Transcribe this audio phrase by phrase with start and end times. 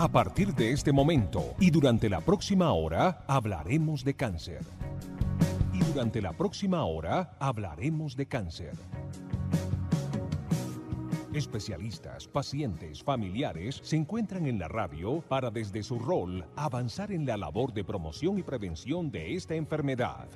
[0.00, 4.60] A partir de este momento y durante la próxima hora hablaremos de cáncer.
[5.72, 8.74] Y durante la próxima hora hablaremos de cáncer.
[11.34, 17.36] Especialistas, pacientes, familiares se encuentran en la radio para desde su rol avanzar en la
[17.36, 20.28] labor de promoción y prevención de esta enfermedad.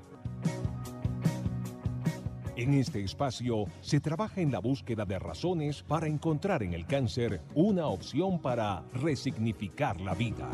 [2.57, 7.41] En este espacio se trabaja en la búsqueda de razones para encontrar en el cáncer
[7.55, 10.51] una opción para resignificar la vida.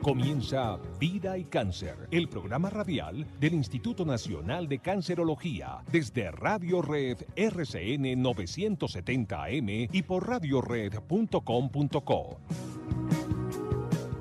[0.00, 7.18] Comienza Vida y Cáncer, el programa radial del Instituto Nacional de Cancerología, desde Radio Red
[7.36, 12.40] RCN 970 AM y por radiored.com.co.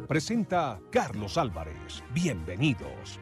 [0.07, 2.03] Presenta Carlos Álvarez.
[2.13, 3.19] Bienvenidos.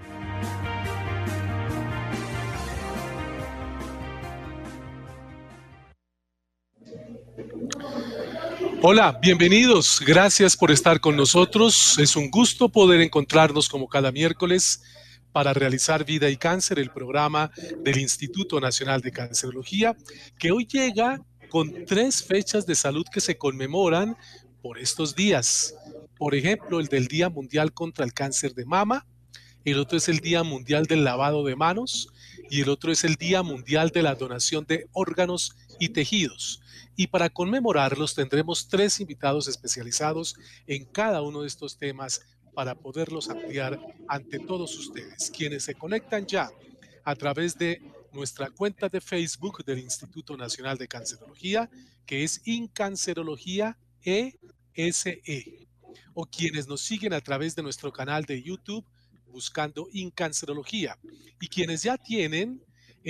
[8.82, 10.00] Hola, bienvenidos.
[10.08, 12.00] Gracias por estar con nosotros.
[12.00, 14.82] Es un gusto poder encontrarnos como cada miércoles
[15.34, 17.52] para realizar Vida y Cáncer, el programa
[17.84, 19.98] del Instituto Nacional de Cancerología,
[20.38, 24.16] que hoy llega con tres fechas de salud que se conmemoran
[24.62, 25.76] por estos días.
[26.18, 29.06] Por ejemplo, el del Día Mundial contra el Cáncer de Mama,
[29.66, 32.08] el otro es el Día Mundial del Lavado de Manos
[32.50, 36.62] y el otro es el Día Mundial de la Donación de Órganos y Tejidos
[37.00, 40.36] y para conmemorarlos tendremos tres invitados especializados
[40.68, 42.20] en cada uno de estos temas
[42.54, 46.52] para poderlos ampliar ante todos ustedes, quienes se conectan ya
[47.06, 51.70] a través de nuestra cuenta de Facebook del Instituto Nacional de Cancerología,
[52.06, 55.68] que es Incancerología ESE, e,
[56.14, 58.86] o quienes nos siguen a través de nuestro canal de YouTube
[59.28, 61.00] buscando Incancerología,
[61.40, 62.62] y quienes ya tienen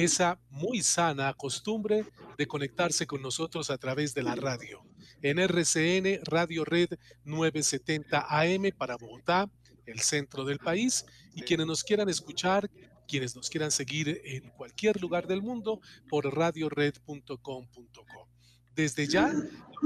[0.04, 2.06] esa muy sana costumbre
[2.38, 4.82] de conectarse con nosotros a través de la radio.
[5.22, 6.92] En RCN Radio Red
[7.26, 9.50] 970 AM para Bogotá,
[9.86, 11.06] el centro del país,
[11.36, 12.70] y quienes nos quieran escuchar,
[13.08, 18.30] quienes nos quieran seguir en cualquier lugar del mundo por radiored.com.co.
[18.76, 19.34] Desde ya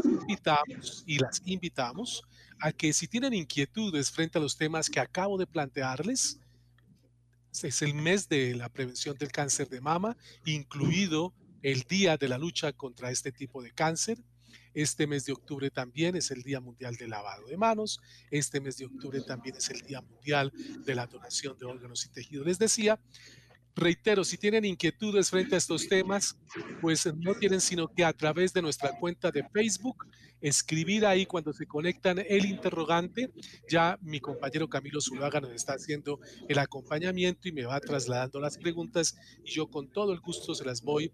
[0.03, 2.21] invitamos y las invitamos
[2.59, 6.39] a que si tienen inquietudes frente a los temas que acabo de plantearles,
[7.61, 12.37] es el mes de la prevención del cáncer de mama, incluido el día de la
[12.37, 14.17] lucha contra este tipo de cáncer.
[14.73, 17.99] Este mes de octubre también es el Día Mundial del Lavado de Manos.
[18.31, 20.51] Este mes de octubre también es el Día Mundial
[20.83, 22.47] de la Donación de Órganos y Tejidos.
[22.47, 22.99] Les decía,
[23.75, 26.37] Reitero, si tienen inquietudes frente a estos temas,
[26.79, 30.05] pues no tienen sino que a través de nuestra cuenta de Facebook
[30.41, 33.31] escribir ahí cuando se conectan el interrogante.
[33.67, 38.57] Ya mi compañero Camilo Zulaga nos está haciendo el acompañamiento y me va trasladando las
[38.57, 41.11] preguntas y yo con todo el gusto se las voy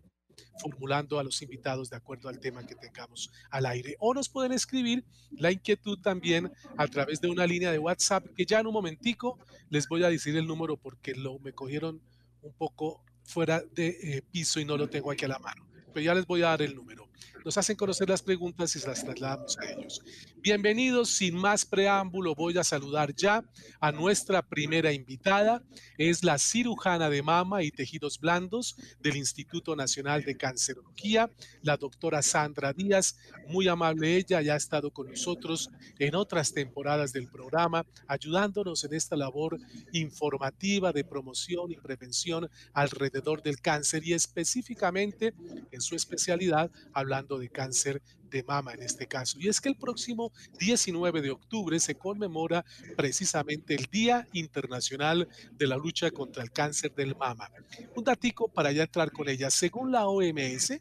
[0.59, 3.95] formulando a los invitados de acuerdo al tema que tengamos al aire.
[3.99, 8.45] O nos pueden escribir la inquietud también a través de una línea de WhatsApp que
[8.45, 9.37] ya en un momentico
[9.69, 12.01] les voy a decir el número porque lo me cogieron
[12.41, 15.67] un poco fuera de eh, piso y no lo tengo aquí a la mano.
[15.93, 17.09] Pero ya les voy a dar el número
[17.45, 20.01] nos hacen conocer las preguntas y las trasladamos a ellos.
[20.41, 23.43] Bienvenidos, sin más preámbulo, voy a saludar ya
[23.81, 25.61] a nuestra primera invitada.
[25.97, 31.29] Es la cirujana de mama y tejidos blandos del Instituto Nacional de Cancerología,
[31.61, 33.17] la doctora Sandra Díaz.
[33.49, 38.93] Muy amable ella, ya ha estado con nosotros en otras temporadas del programa, ayudándonos en
[38.93, 39.59] esta labor
[39.91, 45.33] informativa de promoción y prevención alrededor del cáncer y específicamente
[45.71, 49.39] en su especialidad hablando de cáncer de mama en este caso.
[49.39, 52.63] Y es que el próximo 19 de octubre se conmemora
[52.95, 57.49] precisamente el Día Internacional de la Lucha contra el Cáncer del Mama.
[57.95, 59.49] Un datico para ya entrar con ella.
[59.49, 60.79] Según la OMS,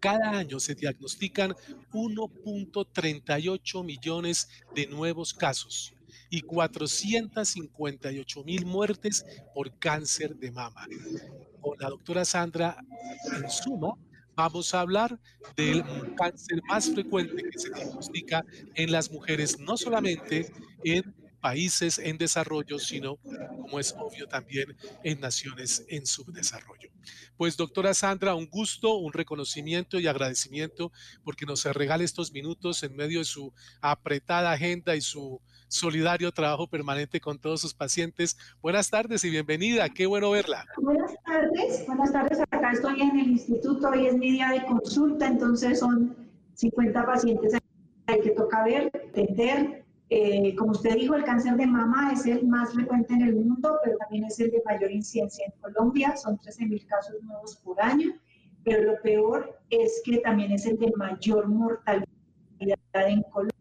[0.00, 1.54] cada año se diagnostican
[1.92, 5.94] 1.38 millones de nuevos casos
[6.28, 10.88] y 458 mil muertes por cáncer de mama.
[11.60, 12.76] Con la doctora Sandra,
[13.36, 13.94] en suma,
[14.34, 15.18] vamos a hablar
[15.56, 15.84] del
[16.16, 20.52] cáncer más frecuente que se diagnostica en las mujeres, no solamente
[20.84, 26.88] en países en desarrollo, sino, como es obvio, también en naciones en subdesarrollo.
[27.36, 30.92] Pues doctora Sandra, un gusto, un reconocimiento y agradecimiento
[31.24, 35.42] porque nos regala estos minutos en medio de su apretada agenda y su
[35.72, 38.36] solidario trabajo permanente con todos sus pacientes.
[38.60, 40.64] Buenas tardes y bienvenida, qué bueno verla.
[40.76, 42.40] Buenas tardes, buenas tardes.
[42.40, 46.16] Acá estoy en el instituto, hoy es mi día de consulta, entonces son
[46.54, 47.54] 50 pacientes
[48.06, 49.84] hay que toca ver, atender.
[50.10, 53.78] Eh, como usted dijo, el cáncer de mama es el más frecuente en el mundo,
[53.82, 58.10] pero también es el de mayor incidencia en Colombia, son 13.000 casos nuevos por año,
[58.62, 62.06] pero lo peor es que también es el de mayor mortalidad
[63.06, 63.51] en Colombia.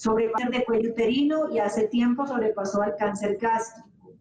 [0.00, 4.14] Sobre cáncer de cuello uterino y hace tiempo sobrepasó al cáncer gástrico.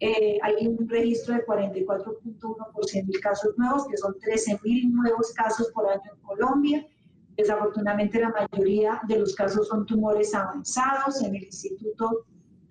[0.00, 4.92] Eh, hay un registro de 44.1 por 100 mil casos nuevos, que son 13 mil
[4.92, 6.88] nuevos casos por año en Colombia.
[7.36, 11.22] Desafortunadamente la mayoría de los casos son tumores avanzados.
[11.22, 12.26] En el instituto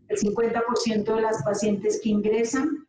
[0.10, 2.86] el 50% de las pacientes que ingresan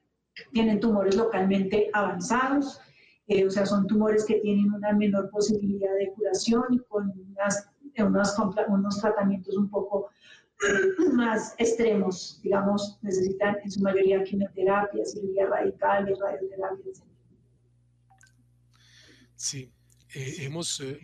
[0.53, 2.81] tienen tumores localmente avanzados,
[3.29, 7.13] eh, o sea, son tumores que tienen una menor posibilidad de curación y con
[7.99, 8.35] unos,
[8.69, 10.11] unos tratamientos un poco
[11.15, 17.03] más extremos, digamos, necesitan en su mayoría quimioterapia, cirugía radical, radioterapia, etc.
[19.35, 19.73] Sí,
[20.15, 21.01] eh, hemos, eh,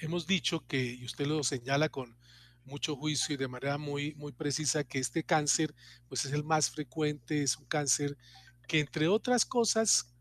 [0.00, 2.16] hemos dicho que, y usted lo señala con
[2.64, 5.74] mucho juicio y de manera muy, muy precisa, que este cáncer
[6.08, 8.16] pues es el más frecuente, es un cáncer
[8.66, 10.15] que entre otras cosas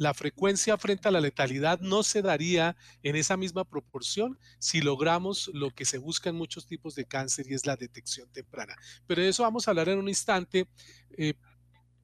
[0.00, 5.50] la frecuencia frente a la letalidad no se daría en esa misma proporción si logramos
[5.52, 8.74] lo que se busca en muchos tipos de cáncer y es la detección temprana.
[9.06, 10.66] Pero de eso vamos a hablar en un instante.
[11.18, 11.34] Eh,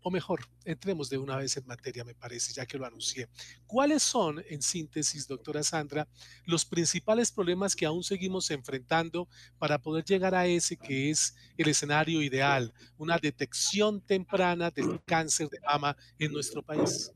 [0.03, 3.31] o mejor, entremos de una vez en materia, me parece, ya que lo anuncié.
[3.67, 6.07] ¿Cuáles son, en síntesis, doctora Sandra,
[6.45, 9.27] los principales problemas que aún seguimos enfrentando
[9.59, 15.49] para poder llegar a ese que es el escenario ideal, una detección temprana del cáncer
[15.49, 17.11] de mama en nuestro país?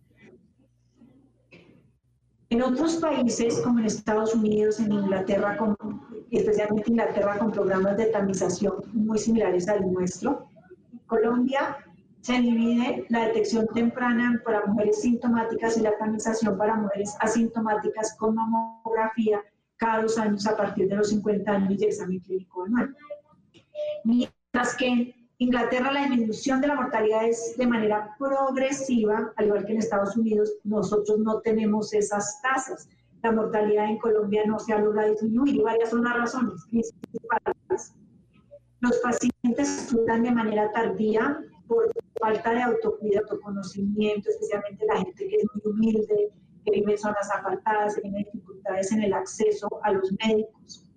[2.50, 5.56] En otros países, como en Estados Unidos, en Inglaterra,
[6.32, 10.49] especialmente Inglaterra, con programas de tamización muy similares al nuestro,
[11.06, 11.76] Colombia
[12.20, 18.35] se divide la detección temprana para mujeres sintomáticas y la tamización para mujeres asintomáticas con
[18.35, 19.41] mamografía
[19.76, 22.97] cada dos años a partir de los 50 años de examen clínico anual.
[24.02, 29.72] Mientras que Inglaterra la disminución de la mortalidad es de manera progresiva, al igual que
[29.72, 32.90] en Estados Unidos, nosotros no tenemos esas tasas.
[33.22, 37.94] La mortalidad en Colombia no se ha logrado disminuir y varias son las razones principales.
[38.81, 41.90] Los pacientes estudian de manera tardía por
[42.20, 46.32] falta de autocuidado, autoconocimiento, especialmente la gente que es muy humilde,
[46.66, 50.89] que vive en zonas apartadas, que tiene dificultades en el acceso a los médicos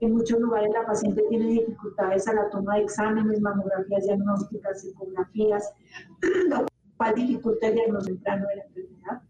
[0.00, 5.72] en muchos lugares la paciente tiene dificultades a la toma de exámenes, mamografías diagnósticas, ecografías,
[6.48, 6.66] lo
[6.96, 9.22] cual dificulta el diagnóstico temprano de la enfermedad.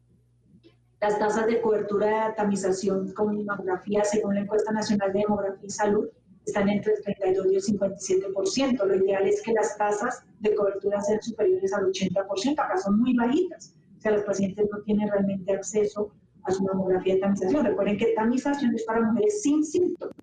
[1.01, 5.71] Las tasas de cobertura de atamización con mamografía, según la encuesta nacional de demografía y
[5.71, 6.09] salud,
[6.45, 8.85] están entre el 32 y el 57%.
[8.85, 13.15] Lo ideal es que las tasas de cobertura sean superiores al 80%, acá son muy
[13.15, 13.75] bajitas.
[13.97, 16.11] O sea, los pacientes no tienen realmente acceso
[16.43, 17.65] a su mamografía de tamización.
[17.65, 20.15] Recuerden que tamización es para mujeres sin síntomas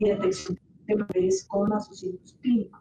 [0.00, 2.80] y detección de mujeres con asociados clínicos.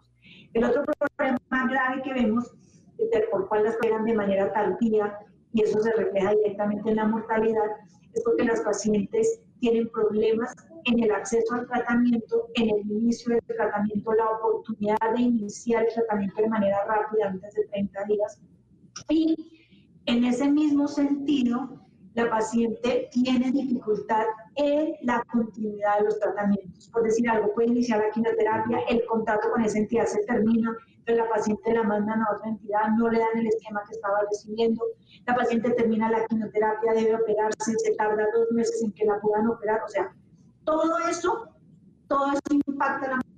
[0.54, 1.39] El otro problema
[1.69, 2.51] grave que vemos,
[3.30, 5.19] por cual las pegan de manera tardía,
[5.54, 7.69] y eso se refleja directamente en la mortalidad,
[8.13, 10.56] es porque las pacientes tienen problemas
[10.86, 15.94] en el acceso al tratamiento, en el inicio del tratamiento, la oportunidad de iniciar el
[15.94, 18.42] tratamiento de manera rápida antes de 30 días.
[19.10, 19.36] Y
[20.06, 21.81] en ese mismo sentido,
[22.15, 24.25] la paciente tiene dificultad
[24.56, 26.89] en la continuidad de los tratamientos.
[26.89, 30.75] Por decir algo, puede iniciar la quimioterapia, el contacto con esa entidad se termina,
[31.06, 34.21] pero la paciente la mandan a otra entidad, no le dan el esquema que estaba
[34.29, 34.83] recibiendo,
[35.25, 39.47] la paciente termina la quimioterapia, debe operarse, se tarda dos meses en que la puedan
[39.47, 40.13] operar, o sea,
[40.65, 41.50] todo eso,
[42.07, 43.29] todo eso impacta la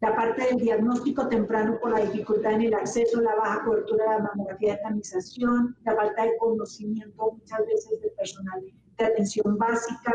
[0.00, 4.10] la parte del diagnóstico temprano por la dificultad en el acceso, la baja cobertura de
[4.10, 8.62] la mamografía de tamización, la falta de conocimiento muchas veces del personal
[8.98, 10.12] de atención básica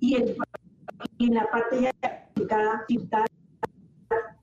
[0.00, 2.84] y, en la parte ya aplicada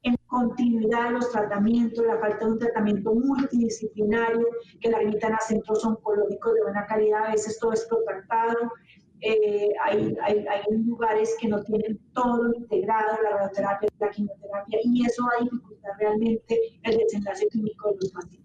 [0.03, 4.47] en continuidad de los tratamientos, la falta de un tratamiento multidisciplinario
[4.81, 8.73] que la limitan a centros oncológicos de buena calidad, a veces todo es protratado,
[9.25, 10.13] eh, hay,
[10.85, 15.91] lugares que no tienen todo integrado, la radioterapia, la quimioterapia, y eso va a dificultar
[15.97, 18.43] realmente el desenlace clínico de los pacientes.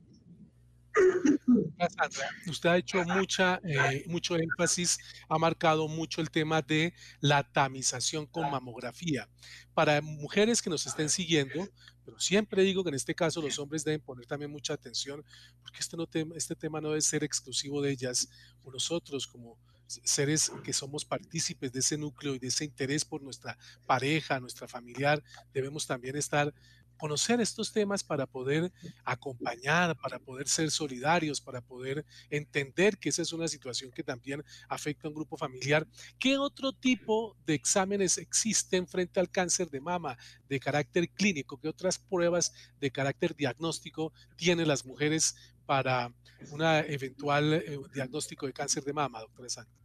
[2.49, 8.27] Usted ha hecho mucha, eh, mucho énfasis, ha marcado mucho el tema de la tamización
[8.27, 9.29] con mamografía.
[9.75, 11.69] Para mujeres que nos estén siguiendo,
[12.05, 15.25] pero siempre digo que en este caso los hombres deben poner también mucha atención,
[15.61, 16.07] porque este, no
[16.37, 18.29] este tema no debe ser exclusivo de ellas
[18.63, 19.59] o nosotros como
[19.89, 24.69] seres que somos partícipes de ese núcleo y de ese interés por nuestra pareja, nuestra
[24.69, 26.53] familiar, debemos también estar
[26.99, 28.73] conocer estos temas para poder
[29.05, 34.45] acompañar, para poder ser solidarios, para poder entender que esa es una situación que también
[34.69, 35.87] afecta a un grupo familiar.
[36.19, 40.19] ¿Qué otro tipo de exámenes existen frente al cáncer de mama
[40.49, 41.59] de carácter clínico?
[41.59, 45.37] ¿Qué otras pruebas de carácter diagnóstico tienen las mujeres
[45.69, 46.11] para
[46.51, 49.79] un eventual eh, diagnóstico de cáncer de mama, doctora Sandra?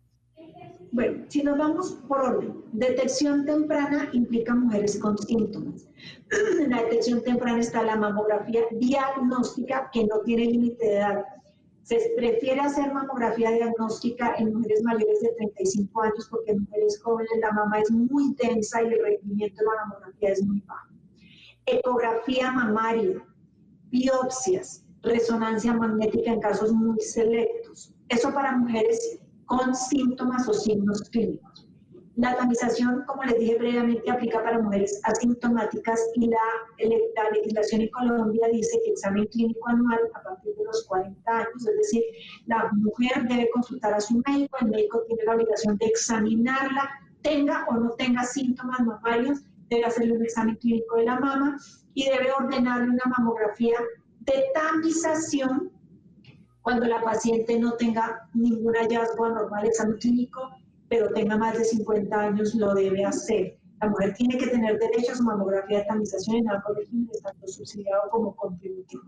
[0.93, 5.87] bueno, si nos vamos por orden, detección temprana implica mujeres con síntomas.
[6.61, 11.25] En la detección temprana está la mamografía diagnóstica que no tiene límite de edad.
[11.81, 17.39] Se prefiere hacer mamografía diagnóstica en mujeres mayores de 35 años porque en mujeres jóvenes
[17.41, 20.93] la mama es muy densa y el rendimiento de la mamografía es muy bajo.
[21.65, 23.25] Ecografía mamaria,
[23.89, 27.93] biopsias, resonancia magnética en casos muy selectos.
[28.09, 31.67] Eso para mujeres con síntomas o signos clínicos.
[32.15, 36.37] La tamización, como les dije previamente, aplica para mujeres asintomáticas y la,
[37.15, 41.67] la, legislación en Colombia dice que examen clínico anual a partir de los 40 años,
[41.67, 42.03] es decir,
[42.45, 46.87] la mujer debe consultar a su médico, el médico tiene la obligación de examinarla,
[47.23, 49.41] tenga o no tenga síntomas mamarios,
[49.71, 51.57] debe hacerle un examen clínico de la mama
[51.95, 53.77] y debe ordenarle una mamografía
[54.25, 55.71] de tamización
[56.61, 60.49] cuando la paciente no tenga ningún hallazgo anormal examen clínico,
[60.87, 63.57] pero tenga más de 50 años, lo debe hacer.
[63.81, 67.47] La mujer tiene que tener derecho a su mamografía de tamización en algo régimen, tanto
[67.47, 69.03] subsidiado como contributivo.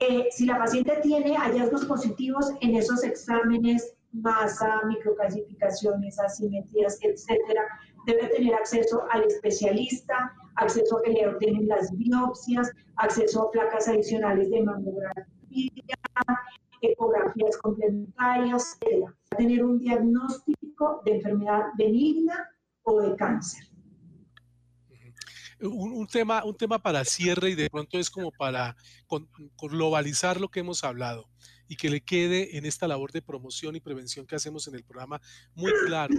[0.00, 7.62] Eh, si la paciente tiene hallazgos positivos en esos exámenes, masa, microclasificaciones, asimetrías, etcétera,
[8.06, 13.88] debe tener acceso al especialista, acceso a que le ordenen las biopsias, acceso a placas
[13.88, 15.26] adicionales de mamografía,
[16.80, 19.10] ecografías complementarias, etc.
[19.36, 22.50] Tener un diagnóstico de enfermedad benigna
[22.82, 23.64] o de cáncer.
[25.60, 28.76] Un, tema, un tema para cierre y de pronto es como para
[29.56, 31.30] globalizar lo que hemos hablado
[31.68, 34.84] y que le quede en esta labor de promoción y prevención que hacemos en el
[34.84, 35.20] programa
[35.54, 36.14] muy claro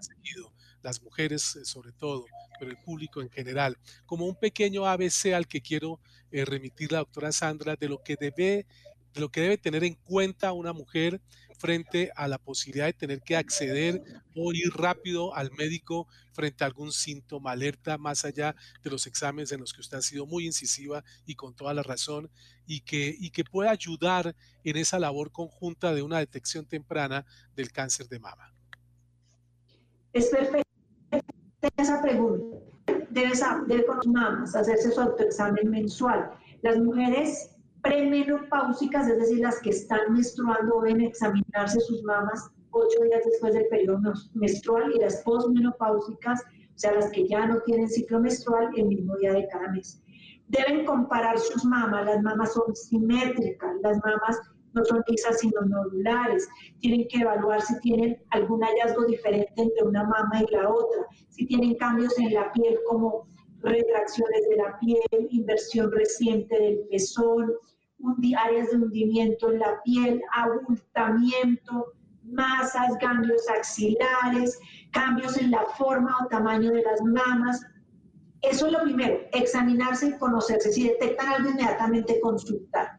[0.00, 2.26] seguido, las mujeres eh, sobre todo,
[2.58, 6.98] pero el público en general, como un pequeño ABC al que quiero eh, remitir la
[6.98, 8.66] doctora Sandra de lo que debe
[9.14, 11.20] de lo que debe tener en cuenta una mujer
[11.58, 14.02] frente a la posibilidad de tener que acceder
[14.34, 19.50] o ir rápido al médico frente a algún síntoma, alerta más allá de los exámenes
[19.50, 22.30] en los que usted ha sido muy incisiva y con toda la razón
[22.66, 27.72] y que, y que pueda ayudar en esa labor conjunta de una detección temprana del
[27.72, 28.54] cáncer de mama.
[30.18, 30.64] Es perfecta
[31.76, 32.56] esa pregunta.
[33.10, 33.30] Debe,
[33.68, 36.32] debe con sus mamas hacerse su autoexamen mensual.
[36.62, 43.22] Las mujeres premenopáusicas, es decir, las que están menstruando, deben examinarse sus mamas ocho días
[43.26, 44.00] después del periodo
[44.34, 49.14] menstrual y las posmenopáusicas, o sea, las que ya no tienen ciclo menstrual, el mismo
[49.18, 50.02] día de cada mes.
[50.48, 54.36] Deben comparar sus mamas, las mamas son simétricas, las mamas
[54.74, 56.48] no son lisas sino nodulares.
[56.80, 61.46] Tienen que evaluar si tienen algún hallazgo diferente entre una mama y la otra, si
[61.46, 63.26] tienen cambios en la piel como
[63.60, 67.52] retracciones de la piel, inversión reciente del pezón,
[68.36, 74.58] áreas de hundimiento en la piel, abultamiento, masas, ganglios axilares,
[74.92, 77.60] cambios en la forma o tamaño de las mamas.
[78.42, 80.72] Eso es lo primero, examinarse y conocerse.
[80.72, 82.97] Si detectan algo, inmediatamente consultar.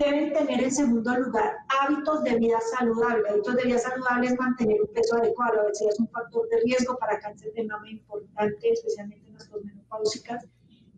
[0.00, 3.28] Deben tener en segundo lugar hábitos de vida saludable.
[3.28, 5.60] Hábitos de vida saludable es mantener un peso adecuado.
[5.60, 9.48] A veces es un factor de riesgo para cáncer de mama importante, especialmente en las
[9.48, 10.46] posmenopáusicas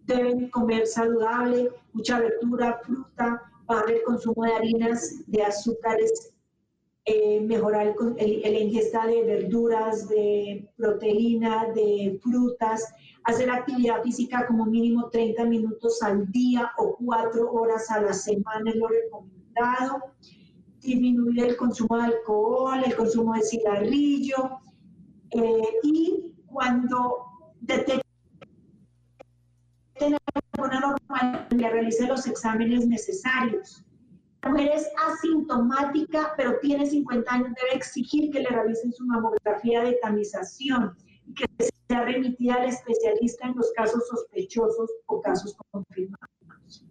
[0.07, 6.33] deben comer saludable, mucha verdura, fruta, bajar el consumo de harinas, de azúcares,
[7.05, 12.95] eh, mejorar el, el, ingesta de verduras, de proteína, de frutas,
[13.25, 18.71] hacer actividad física como mínimo 30 minutos al día o 4 horas a la semana
[18.71, 20.03] es lo recomendado,
[20.81, 24.61] disminuir el consumo de alcohol, el consumo de cigarrillo
[25.31, 27.27] eh, y cuando
[27.61, 28.03] detecten
[30.55, 33.85] alguna normal le realice los exámenes necesarios.
[34.43, 39.85] La mujer es asintomática, pero tiene 50 años, debe exigir que le realicen su mamografía
[39.85, 41.45] de tamización y que
[41.93, 46.87] sea remitida al especialista en los casos sospechosos o casos confirmados.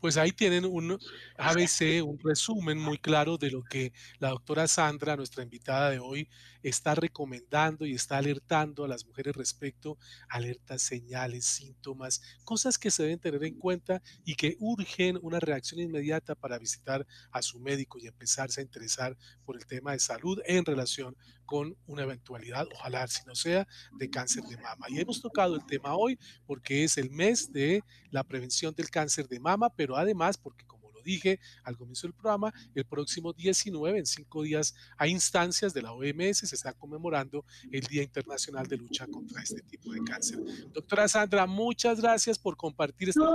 [0.00, 0.98] Pues ahí tienen un
[1.38, 6.28] ABC, un resumen muy claro de lo que la doctora Sandra, nuestra invitada de hoy,
[6.64, 12.90] está recomendando y está alertando a las mujeres respecto a alertas, señales, síntomas, cosas que
[12.90, 17.60] se deben tener en cuenta y que urgen una reacción inmediata para visitar a su
[17.60, 22.66] médico y empezarse a interesar por el tema de salud en relación con una eventualidad,
[22.72, 23.68] ojalá si no sea,
[23.98, 24.86] de cáncer de mama.
[24.88, 29.28] Y hemos tocado el tema hoy porque es el mes de la prevención del cáncer
[29.28, 30.64] de mama, pero además porque
[31.04, 35.92] dije al comienzo del programa, el próximo 19, en cinco días, a instancias de la
[35.92, 40.40] OMS, se está conmemorando el Día Internacional de Lucha contra este tipo de cáncer.
[40.72, 43.34] Doctora Sandra, muchas gracias por compartir este no,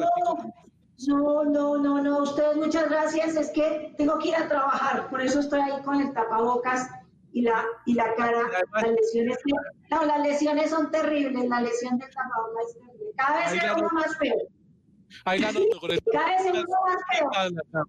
[1.07, 3.35] No, no, no, no, ustedes muchas gracias.
[3.35, 6.89] Es que tengo que ir a trabajar, por eso estoy ahí con el tapabocas
[7.31, 8.41] y la, y la cara,
[8.73, 9.38] las lesiones,
[9.91, 13.11] no, las lesiones son terribles, la lesión del tapabocas es terrible.
[13.15, 14.58] Cada vez se uno más feo.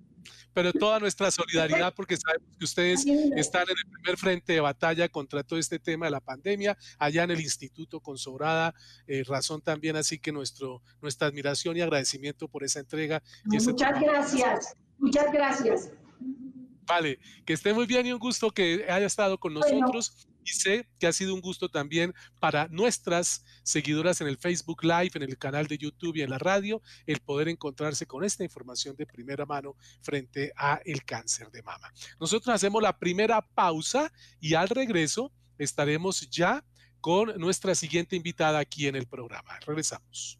[0.52, 5.08] Pero toda nuestra solidaridad porque sabemos que ustedes están en el primer frente de batalla
[5.08, 8.74] contra todo este tema de la pandemia, allá en el Instituto con sobrada
[9.06, 13.22] eh, razón también, así que nuestro, nuestra admiración y agradecimiento por esa entrega.
[13.44, 15.90] muchas gracias, muchas gracias.
[16.86, 20.26] Vale, que esté muy bien y un gusto que haya estado con nosotros.
[20.44, 25.12] Y sé que ha sido un gusto también para nuestras seguidoras en el Facebook Live,
[25.14, 28.96] en el canal de YouTube y en la radio, el poder encontrarse con esta información
[28.96, 31.92] de primera mano frente a el cáncer de mama.
[32.18, 36.64] Nosotros hacemos la primera pausa y al regreso estaremos ya
[37.00, 39.58] con nuestra siguiente invitada aquí en el programa.
[39.66, 40.39] Regresamos.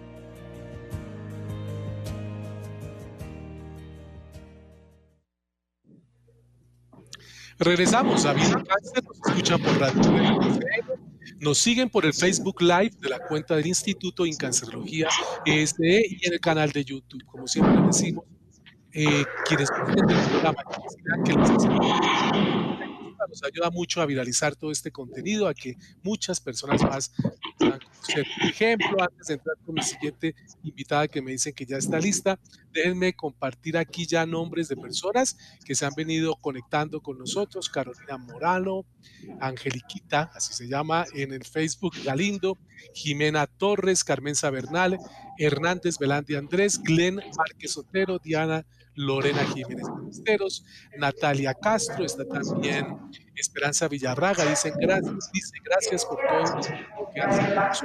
[7.61, 10.01] Regresamos a Vida Cáncer, nos escuchan por Radio
[11.39, 15.07] nos siguen por el Facebook Live de la cuenta del Instituto en Cancerología
[15.45, 17.23] ESE y en el canal de YouTube.
[17.25, 18.25] Como siempre decimos,
[18.93, 20.29] eh, quienes que les
[23.29, 27.13] nos ayuda mucho a viralizar todo este contenido, a que muchas personas más
[27.59, 27.79] puedan.
[28.07, 31.99] Por ejemplo, antes de entrar con mi siguiente invitada que me dicen que ya está
[31.99, 32.39] lista,
[32.71, 37.69] déjenme compartir aquí ya nombres de personas que se han venido conectando con nosotros.
[37.69, 38.85] Carolina Morano,
[39.39, 42.57] Angeliquita, así se llama, en el Facebook Galindo,
[42.93, 44.97] Jimena Torres, Carmen Sabernal,
[45.37, 48.65] Hernández Belandi Andrés, Glenn Márquez Otero, Diana
[49.01, 50.63] Lorena Jiménez Ministeros,
[50.97, 52.85] Natalia Castro, está también
[53.35, 56.43] Esperanza Villarraga, dicen gracias, dice gracias por todo
[56.99, 57.81] lo que hacen los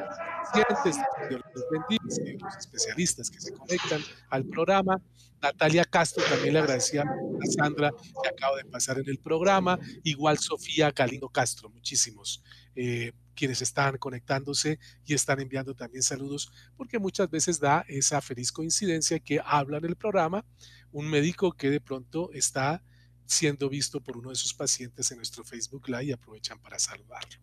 [0.52, 0.96] pacientes,
[1.30, 5.00] los los especialistas que se conectan al programa.
[5.40, 7.90] Natalia Castro también le agradecía a Sandra
[8.22, 12.42] que acaba de pasar en el programa, igual Sofía Galindo Castro, muchísimos.
[12.74, 18.50] Eh, quienes están conectándose y están enviando también saludos, porque muchas veces da esa feliz
[18.50, 20.44] coincidencia que habla en el programa
[20.92, 22.82] un médico que de pronto está
[23.26, 27.38] siendo visto por uno de sus pacientes en nuestro Facebook Live y aprovechan para saludarlo.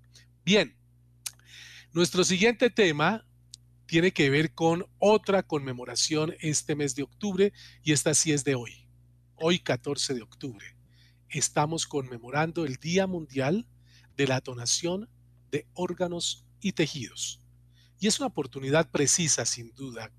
[0.46, 0.76] Bien,
[1.92, 3.26] nuestro siguiente tema
[3.86, 7.54] tiene que ver con otra conmemoración este mes de octubre
[7.84, 8.88] y esta sí es de hoy,
[9.36, 10.66] hoy 14 de octubre.
[11.30, 13.68] Estamos conmemorando el Día Mundial
[14.16, 15.10] de la Donación
[15.52, 17.42] de órganos y tejidos.
[18.00, 20.12] Y es una oportunidad precisa, sin duda,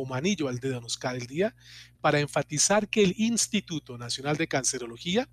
[0.00, 1.54] como anillo al dedo nos cae el día,
[2.00, 5.28] para enfatizar que el Instituto Nacional de Cancerología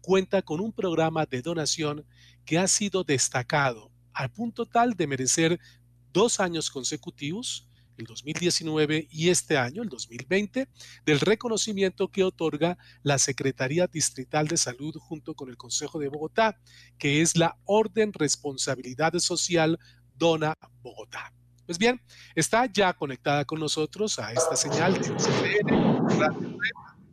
[0.00, 2.06] cuenta con un programa de donación
[2.44, 5.58] que ha sido destacado al punto tal de merecer
[6.12, 10.68] dos años consecutivos el 2019 y este año, el 2020,
[11.04, 16.60] del reconocimiento que otorga la Secretaría Distrital de Salud junto con el Consejo de Bogotá,
[16.96, 19.80] que es la Orden Responsabilidad Social
[20.14, 21.32] Dona Bogotá.
[21.66, 22.00] Pues bien,
[22.34, 25.08] está ya conectada con nosotros a esta señal de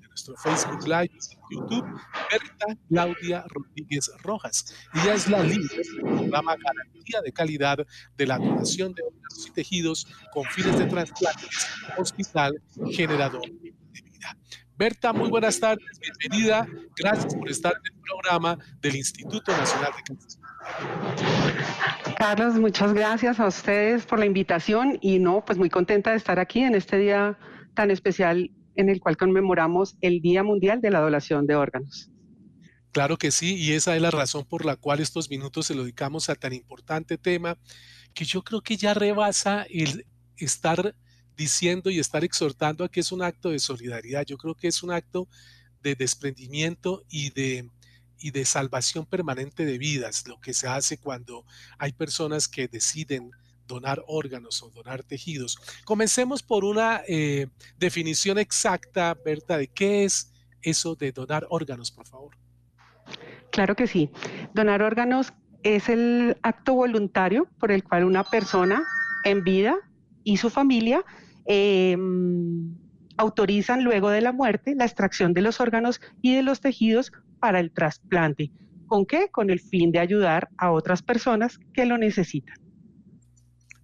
[0.10, 1.12] nuestro Facebook Live
[1.52, 1.86] YouTube,
[2.32, 4.76] Berta Claudia Rodríguez Rojas.
[4.94, 7.86] Ella es la líder del programa Garantía de Calidad
[8.18, 14.38] de la Donación de Órganos y Tejidos con fines de trasplantes Hospital Generador de Vida.
[14.76, 16.68] Berta, muy buenas tardes, bienvenida.
[16.96, 20.49] Gracias por estar en el programa del Instituto Nacional de Cáncer.
[22.18, 26.40] Carlos, muchas gracias a ustedes por la invitación y no, pues muy contenta de estar
[26.40, 27.38] aquí en este día
[27.76, 32.10] tan especial en el cual conmemoramos el Día Mundial de la Donación de Órganos.
[32.92, 35.84] Claro que sí, y esa es la razón por la cual estos minutos se lo
[35.84, 37.58] dedicamos a tan importante tema
[38.14, 40.06] que yo creo que ya rebasa el
[40.38, 40.96] estar
[41.38, 44.26] diciendo y estar exhortando a que es un acto de solidaridad.
[44.26, 45.28] Yo creo que es un acto
[45.82, 47.70] de desprendimiento y de,
[48.20, 51.46] y de salvación permanente de vidas, lo que se hace cuando
[51.78, 53.32] hay personas que deciden
[53.68, 55.58] donar órganos o donar tejidos.
[55.86, 62.08] Comencemos por una eh, definición exacta, Berta, de qué es eso de donar órganos, por
[62.08, 62.36] favor.
[63.52, 64.10] Claro que sí.
[64.54, 68.84] Donar órganos es el acto voluntario por el cual una persona
[69.24, 69.78] en vida
[70.24, 71.04] y su familia
[71.46, 72.76] em,
[73.20, 77.60] autorizan luego de la muerte la extracción de los órganos y de los tejidos para
[77.60, 78.50] el trasplante.
[78.88, 79.30] ¿Con qué?
[79.30, 82.56] Con el fin de ayudar a otras personas que lo necesitan.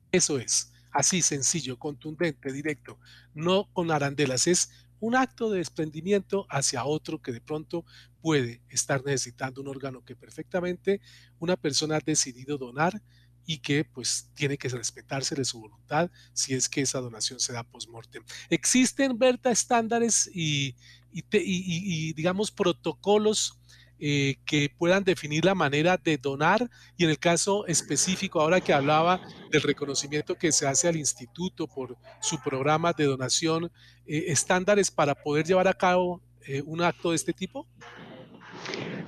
[0.09, 2.97] Eso es, así sencillo, contundente, directo,
[3.33, 4.71] no con arandelas, es
[5.01, 7.83] un acto de desprendimiento hacia otro que de pronto
[8.21, 11.01] puede estar necesitando un órgano que perfectamente
[11.39, 13.01] una persona ha decidido donar
[13.45, 17.53] y que pues tiene que respetarse de su voluntad si es que esa donación se
[17.53, 18.23] da post-mortem.
[18.49, 20.75] Existen, Berta, estándares y,
[21.11, 23.59] y digamos protocolos
[23.97, 28.73] eh, que puedan definir la manera de donar y en el caso específico, ahora que
[28.73, 33.71] hablaba del reconocimiento que se hace al instituto por su programa de donación,
[34.05, 37.69] eh, estándares para poder llevar a cabo eh, un acto de este tipo?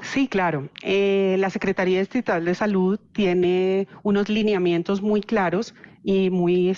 [0.02, 0.70] Sí, claro.
[0.84, 6.76] la Secretaría Estatal de Salud tiene unos lineamientos muy claros y muy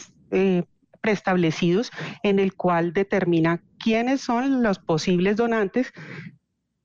[1.01, 1.91] preestablecidos
[2.23, 5.91] en el cual determina quiénes son los posibles donantes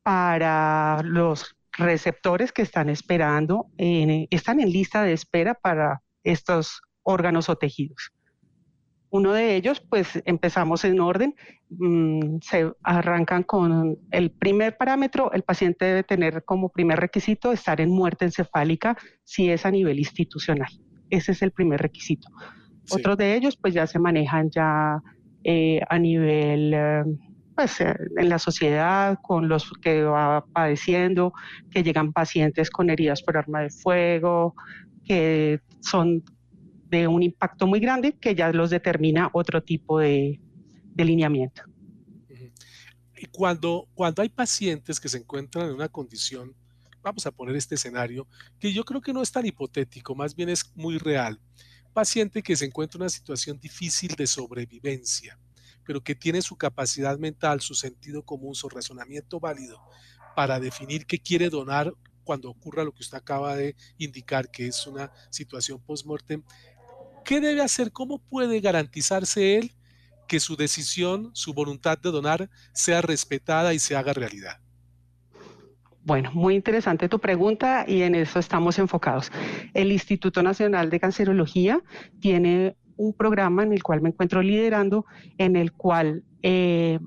[0.03, 7.57] para los receptores que están esperando, están en lista de espera para estos órganos o
[7.57, 8.13] tejidos.
[9.14, 11.37] Uno de ellos, pues empezamos en orden,
[11.70, 17.81] mm, se arrancan con el primer parámetro, el paciente debe tener como primer requisito estar
[17.81, 20.68] en muerte encefálica si es a nivel institucional.
[21.11, 22.27] Ese es el primer requisito.
[22.90, 25.00] Otros de ellos, pues ya se manejan ya
[25.44, 26.74] eh, a nivel...
[26.74, 27.05] Eh,
[27.55, 31.33] pues, en la sociedad, con los que va padeciendo,
[31.70, 34.57] que llegan pacientes con heridas por arma de fuego,
[35.05, 36.24] que son
[36.88, 40.40] de un impacto muy grande, que ya los determina otro tipo de,
[40.94, 41.62] de lineamiento.
[43.16, 46.55] Y cuando, cuando hay pacientes que se encuentran en una condición,
[47.03, 48.27] vamos a poner este escenario,
[48.59, 51.40] que yo creo que no es tan hipotético, más bien es muy real.
[51.92, 55.38] Paciente que se encuentra en una situación difícil de sobrevivencia,
[55.85, 59.81] pero que tiene su capacidad mental, su sentido común, su razonamiento válido
[60.35, 61.92] para definir qué quiere donar
[62.25, 66.42] cuando ocurra lo que usted acaba de indicar, que es una situación post-mortem,
[67.25, 67.93] ¿qué debe hacer?
[67.93, 69.73] ¿Cómo puede garantizarse él
[70.29, 74.59] que su decisión, su voluntad de donar sea respetada y se haga realidad?
[76.03, 79.33] Bueno, muy interesante tu pregunta y en eso estamos enfocados.
[79.73, 81.81] El Instituto Nacional de Cancerología
[82.21, 85.07] tiene un programa en el cual me encuentro liderando,
[85.39, 86.99] en el cual eh,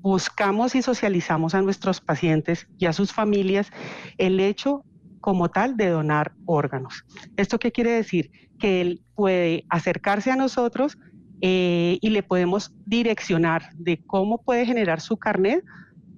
[0.00, 3.70] buscamos y socializamos a nuestros pacientes y a sus familias
[4.18, 4.84] el hecho
[5.26, 7.04] como tal de donar órganos.
[7.36, 8.30] ¿Esto qué quiere decir?
[8.60, 10.98] Que él puede acercarse a nosotros
[11.40, 15.64] eh, y le podemos direccionar de cómo puede generar su carnet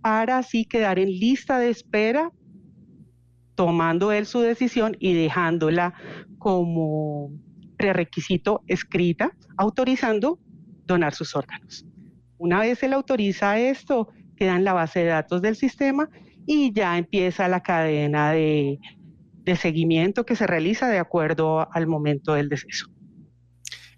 [0.02, 2.32] para así quedar en lista de espera,
[3.54, 5.94] tomando él su decisión y dejándola
[6.36, 7.30] como
[7.78, 10.38] prerequisito escrita autorizando
[10.84, 11.86] donar sus órganos.
[12.36, 16.10] Una vez él autoriza esto, queda en la base de datos del sistema
[16.44, 18.78] y ya empieza la cadena de,
[19.56, 22.86] seguimiento que se realiza de acuerdo al momento del deceso.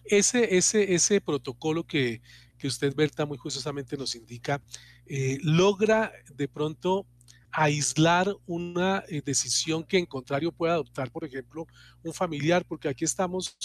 [0.05, 2.21] Ese, ese, ese protocolo que,
[2.63, 4.63] usted, Berta, muy justamente nos indica,
[5.07, 7.07] eh, logra de pronto
[7.53, 11.67] aislar una eh, decisión que en contrario pueda adoptar, por ejemplo,
[12.03, 13.57] un familiar, porque aquí estamos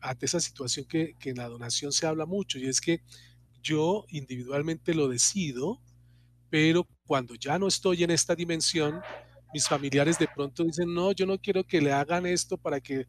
[0.00, 3.02] ante esa situación que, que en la donación se habla mucho, y es que
[3.62, 5.80] yo individualmente lo decido,
[6.48, 9.00] pero cuando ya no estoy en esta dimensión,
[9.52, 13.06] mis familiares de pronto dicen, no, yo no quiero que le hagan esto para que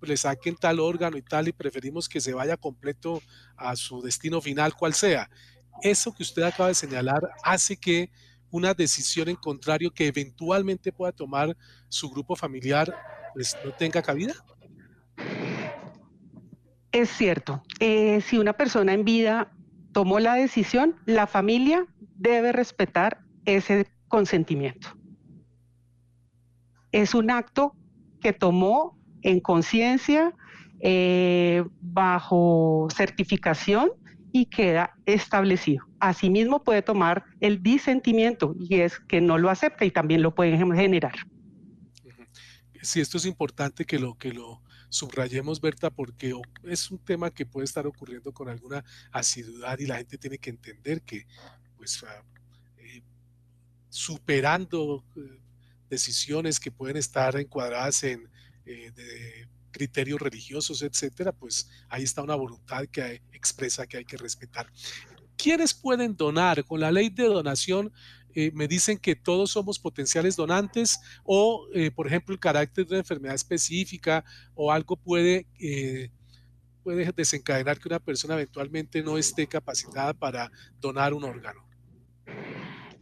[0.00, 3.22] le saquen tal órgano y tal, y preferimos que se vaya completo
[3.56, 5.30] a su destino final, cual sea.
[5.82, 8.10] Eso que usted acaba de señalar hace que
[8.50, 11.56] una decisión en contrario que eventualmente pueda tomar
[11.88, 12.94] su grupo familiar,
[13.32, 14.34] pues no tenga cabida?
[16.92, 17.64] Es cierto.
[17.80, 19.50] Eh, si una persona en vida
[19.92, 24.96] tomó la decisión, la familia debe respetar ese consentimiento.
[26.94, 27.74] Es un acto
[28.20, 30.32] que tomó en conciencia,
[30.78, 33.90] eh, bajo certificación
[34.30, 35.84] y queda establecido.
[35.98, 40.56] Asimismo puede tomar el disentimiento y es que no lo acepta y también lo puede
[40.56, 41.14] generar.
[42.80, 47.44] Sí, esto es importante que lo, que lo subrayemos, Berta, porque es un tema que
[47.44, 51.26] puede estar ocurriendo con alguna asiduidad y la gente tiene que entender que,
[51.76, 52.22] pues, ah,
[52.76, 53.02] eh,
[53.88, 55.40] superando eh,
[55.88, 58.28] decisiones que pueden estar encuadradas en
[58.64, 64.68] de criterios religiosos, etcétera, pues ahí está una voluntad que expresa que hay que respetar.
[65.36, 66.64] ¿Quiénes pueden donar?
[66.64, 67.92] Con la ley de donación
[68.34, 72.94] eh, me dicen que todos somos potenciales donantes o, eh, por ejemplo, el carácter de
[72.94, 76.10] una enfermedad específica o algo puede, eh,
[76.82, 81.66] puede desencadenar que una persona eventualmente no esté capacitada para donar un órgano.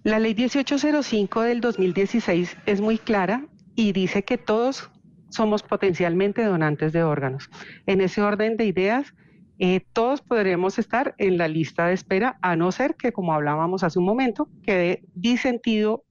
[0.04, 4.90] La ley 1805 del 2016 es muy clara y dice que todos
[5.28, 7.48] somos potencialmente donantes de órganos.
[7.86, 9.14] En ese orden de ideas,
[9.60, 13.84] eh, todos podremos estar en la lista de espera, a no ser que, como hablábamos
[13.84, 16.04] hace un momento, quede disentido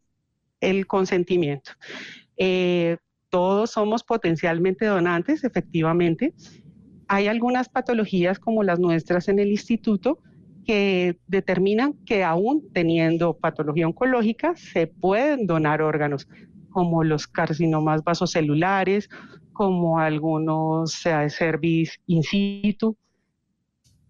[0.62, 1.72] el consentimiento.
[2.38, 2.96] Eh,
[3.30, 6.34] todos somos potencialmente donantes, efectivamente.
[7.10, 10.20] Hay algunas patologías como las nuestras en el instituto
[10.66, 16.28] que determinan que aún teniendo patología oncológica se pueden donar órganos,
[16.70, 19.10] como los carcinomas vasocelulares,
[19.54, 22.98] como algunos cervix in situ,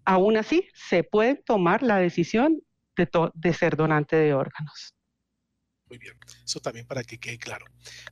[0.04, 2.60] aún así se puede tomar la decisión
[2.96, 4.94] de, ser donante de órganos.
[5.92, 7.66] Muy bien, eso también para que quede claro.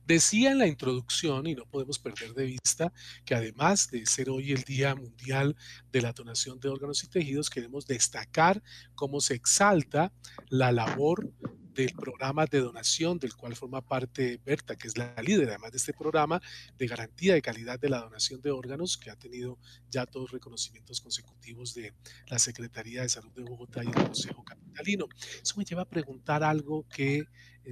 [0.05, 2.93] Decía en la introducción, y no podemos perder de vista,
[3.25, 5.55] que además de ser hoy el Día Mundial
[5.91, 8.61] de la Donación de Órganos y Tejidos, queremos destacar
[8.93, 10.13] cómo se exalta
[10.49, 11.27] la labor
[11.73, 15.77] del programa de donación del cual forma parte Berta, que es la líder además de
[15.77, 16.41] este programa
[16.77, 19.57] de garantía de calidad de la donación de órganos, que ha tenido
[19.89, 21.93] ya todos reconocimientos consecutivos de
[22.27, 25.07] la Secretaría de Salud de Bogotá y el Consejo Capitalino.
[25.41, 27.25] Eso me lleva a preguntar algo que eh,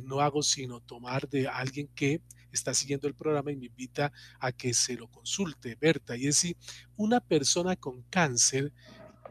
[0.04, 4.52] no hago sino tomar de alguien que está siguiendo el programa y me invita a
[4.52, 6.56] que se lo consulte, Berta, y es si
[6.96, 8.74] una persona con cáncer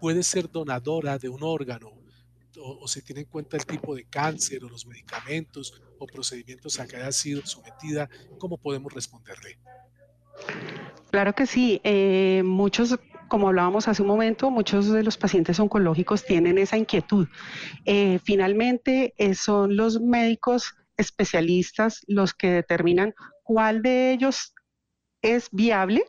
[0.01, 1.98] puede ser donadora de un órgano
[2.61, 6.87] o, se tiene en cuenta el tipo de cáncer o los medicamentos o procedimientos a
[6.87, 9.59] que haya sido sometida, ¿cómo podemos responderle?
[11.11, 11.81] Claro que sí.
[11.85, 17.29] Eh, muchos, como hablábamos hace un momento, muchos de los pacientes oncológicos tienen esa inquietud.
[17.85, 24.53] Eh, finalmente, eh, son los médicos especialistas los que determinan cuál de ellos
[25.23, 26.05] es viable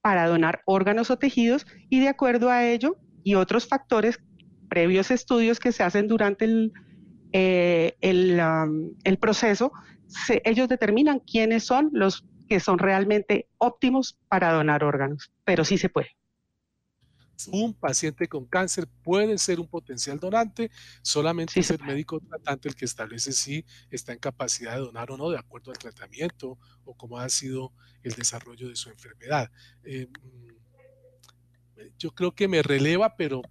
[0.00, 4.20] para donar órganos o tejidos y de acuerdo a ello y otros factores
[4.68, 6.72] previos estudios que se hacen durante el,
[7.32, 9.72] eh, el, proceso,
[10.44, 15.88] ellos determinan quiénes son los que son realmente óptimos para donar órganos, pero sí se
[15.88, 16.16] puede.
[17.52, 22.74] Un paciente con cáncer puede ser un potencial donante, solamente es el médico tratante el
[22.74, 26.94] que establece si está en capacidad de donar o no, de acuerdo al tratamiento o
[26.96, 29.52] cómo ha sido el desarrollo de su enfermedad.
[29.84, 30.48] Eh, mm,
[31.96, 33.42] yo creo que me releva, pero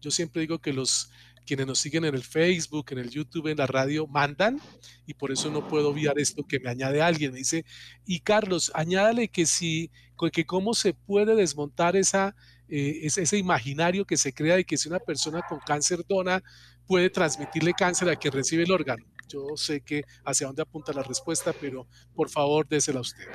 [0.00, 1.10] yo siempre digo que los
[1.46, 4.60] quienes nos siguen en el Facebook, en el YouTube, en la radio, mandan
[5.04, 7.32] y por eso no puedo obviar esto que me añade alguien.
[7.32, 7.64] Me dice,
[8.06, 9.90] y Carlos, añádale que si,
[10.32, 12.36] que cómo se puede desmontar esa,
[12.68, 16.42] eh, ese, imaginario que se crea de que si una persona con cáncer dona,
[16.86, 19.04] puede transmitirle cáncer a quien recibe el órgano.
[19.28, 23.26] Yo sé que hacia dónde apunta la respuesta, pero por favor, désela a usted.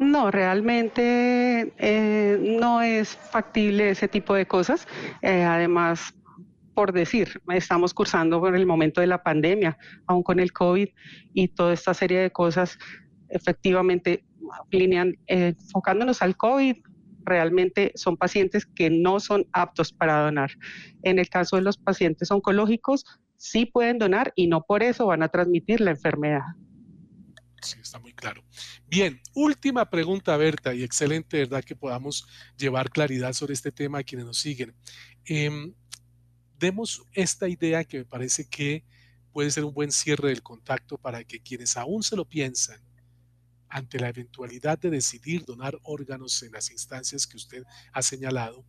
[0.00, 4.86] No, realmente eh, no es factible ese tipo de cosas.
[5.20, 6.14] Eh, además,
[6.74, 10.88] por decir, estamos cursando por el momento de la pandemia, aún con el COVID
[11.34, 12.78] y toda esta serie de cosas,
[13.28, 14.24] efectivamente,
[14.70, 16.76] eh, enfocándonos al COVID,
[17.24, 20.50] realmente son pacientes que no son aptos para donar.
[21.02, 23.04] En el caso de los pacientes oncológicos,
[23.36, 26.42] sí pueden donar y no por eso van a transmitir la enfermedad.
[27.62, 28.44] Sí, está muy claro.
[28.86, 31.62] Bien, última pregunta, Berta, y excelente, ¿verdad?
[31.62, 34.74] Que podamos llevar claridad sobre este tema a quienes nos siguen.
[35.24, 35.72] Em,
[36.58, 38.84] demos esta idea que me parece que
[39.32, 42.80] puede ser un buen cierre del contacto para que quienes aún se lo piensan,
[43.68, 48.66] ante la eventualidad de decidir donar órganos en las instancias que usted ha señalado,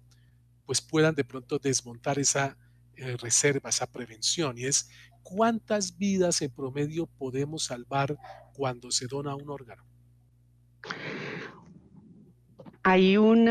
[0.66, 2.58] pues puedan de pronto desmontar esa
[2.96, 4.90] eh, reserva, esa prevención, y es
[5.24, 8.18] cuántas vidas en promedio podemos salvar
[8.54, 9.84] cuando se dona un órgano?
[12.84, 13.50] Hay un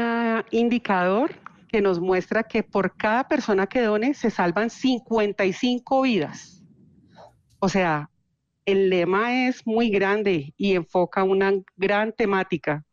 [0.50, 1.34] indicador
[1.68, 6.62] que nos muestra que por cada persona que done se salvan 55 vidas.
[7.58, 8.10] O sea,
[8.66, 12.84] el lema es muy grande y enfoca una gran temática.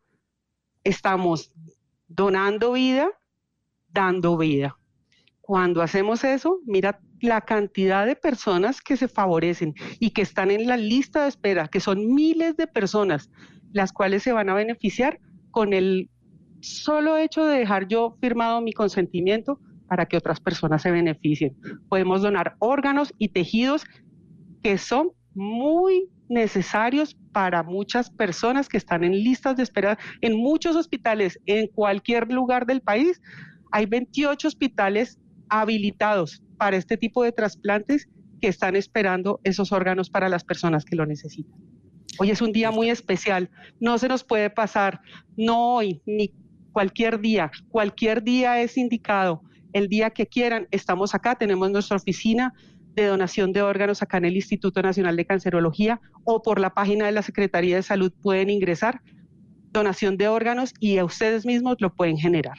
[0.83, 1.51] Estamos
[2.07, 3.09] donando vida,
[3.89, 4.77] dando vida.
[5.41, 10.67] Cuando hacemos eso, mira la cantidad de personas que se favorecen y que están en
[10.67, 13.29] la lista de espera, que son miles de personas,
[13.73, 15.19] las cuales se van a beneficiar
[15.51, 16.09] con el
[16.61, 21.57] solo hecho de dejar yo firmado mi consentimiento para que otras personas se beneficien.
[21.89, 23.85] Podemos donar órganos y tejidos
[24.61, 30.75] que son muy necesarios para muchas personas que están en listas de espera en muchos
[30.75, 33.21] hospitales, en cualquier lugar del país.
[33.71, 38.07] Hay 28 hospitales habilitados para este tipo de trasplantes
[38.41, 41.59] que están esperando esos órganos para las personas que lo necesitan.
[42.19, 44.99] Hoy es un día muy especial, no se nos puede pasar,
[45.37, 46.33] no hoy, ni
[46.73, 49.41] cualquier día, cualquier día es indicado,
[49.71, 52.53] el día que quieran, estamos acá, tenemos nuestra oficina
[52.93, 57.05] de donación de órganos acá en el Instituto Nacional de Cancerología o por la página
[57.05, 59.01] de la Secretaría de Salud pueden ingresar,
[59.71, 62.57] donación de órganos y a ustedes mismos lo pueden generar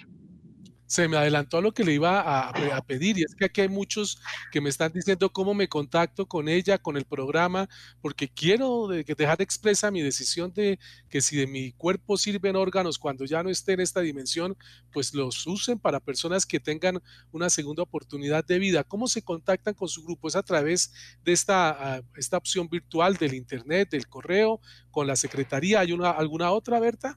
[0.91, 3.69] se me adelantó a lo que le iba a, pedir y es que aquí hay
[3.69, 7.69] muchos que me están diciendo cómo me contacto con ella, con el programa,
[8.01, 13.25] porque quiero dejar expresa mi decisión de que si de mi cuerpo sirven órganos cuando
[13.25, 14.57] ya no esté en esta dimensión,
[14.93, 17.01] pues los usen para personas que tengan
[17.31, 18.83] una segunda oportunidad de vida.
[18.83, 20.27] ¿Cómo se contactan con su grupo?
[20.27, 20.93] ¿Es a través
[21.25, 25.79] de esta, esta opción virtual del Internet, del correo, con la Secretaría?
[25.79, 27.17] ¿Hay una, alguna otra, Berta?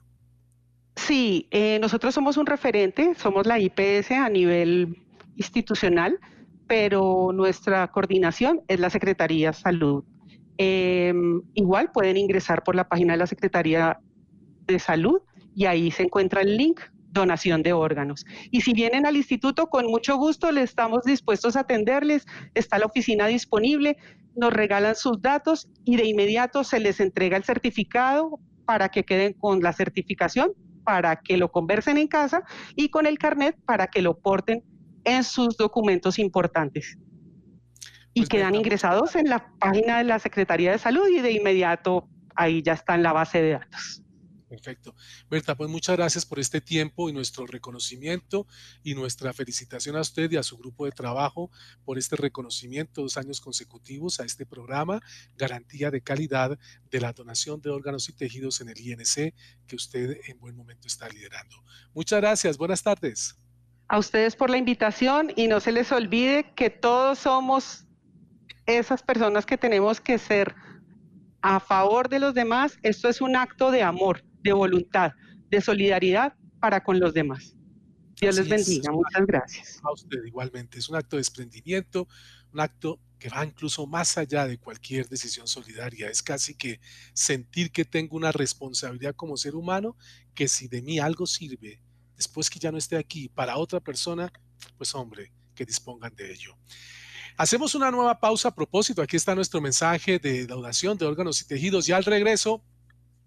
[0.96, 5.02] Sí, eh, nosotros somos un referente, somos la IPS a nivel
[5.36, 6.18] institucional,
[6.66, 10.04] pero nuestra coordinación es la Secretaría de Salud.
[10.56, 13.98] Em, igual pueden ingresar por la página de la Secretaría
[14.66, 15.20] de Salud
[15.54, 16.80] y ahí se encuentra el link
[17.10, 18.24] donación de órganos.
[18.50, 22.26] Y si vienen al instituto, con mucho gusto les estamos dispuestos a atenderles.
[22.54, 23.96] Está la oficina disponible,
[24.36, 29.32] nos regalan sus datos y de inmediato se les entrega el certificado para que queden
[29.34, 30.52] con la certificación
[30.84, 32.42] para que lo conversen en casa
[32.76, 34.62] y con el carnet para que lo porten
[35.04, 36.98] en sus documentos importantes.
[38.12, 42.08] Y pues quedan ingresados en la página de la Secretaría de Salud y de inmediato
[42.36, 44.03] ahí ya está en la base de datos.
[44.54, 44.94] Perfecto.
[45.28, 48.46] Berta, pues muchas gracias por este tiempo y nuestro reconocimiento
[48.84, 51.50] y nuestra felicitación a usted y a su grupo de trabajo
[51.84, 55.00] por este reconocimiento dos años consecutivos a este programa,
[55.36, 56.56] garantía de calidad
[56.88, 59.34] de la donación de órganos y tejidos en el INC
[59.66, 61.56] que usted en buen momento está liderando.
[61.92, 63.36] Muchas gracias, buenas tardes.
[63.88, 67.86] A ustedes por la invitación y no se les olvide que todos somos
[68.66, 70.54] esas personas que tenemos que ser
[71.42, 72.78] a favor de los demás.
[72.82, 75.12] Esto es un acto de amor de voluntad,
[75.50, 77.56] de solidaridad para con los demás.
[78.20, 78.92] Dios les bendiga.
[78.92, 79.80] Muchas gracias.
[79.82, 80.78] A usted igualmente.
[80.78, 82.06] Es un acto de desprendimiento,
[82.52, 86.08] un acto que va incluso más allá de cualquier decisión solidaria.
[86.08, 86.78] Es casi que
[87.12, 89.96] sentir que tengo una responsabilidad como ser humano,
[90.34, 91.80] que si de mí algo sirve,
[92.16, 94.30] después que ya no esté aquí, para otra persona,
[94.76, 96.56] pues hombre, que dispongan de ello.
[97.36, 99.02] Hacemos una nueva pausa a propósito.
[99.02, 101.86] Aquí está nuestro mensaje de donación de órganos y tejidos.
[101.86, 102.62] Ya al regreso,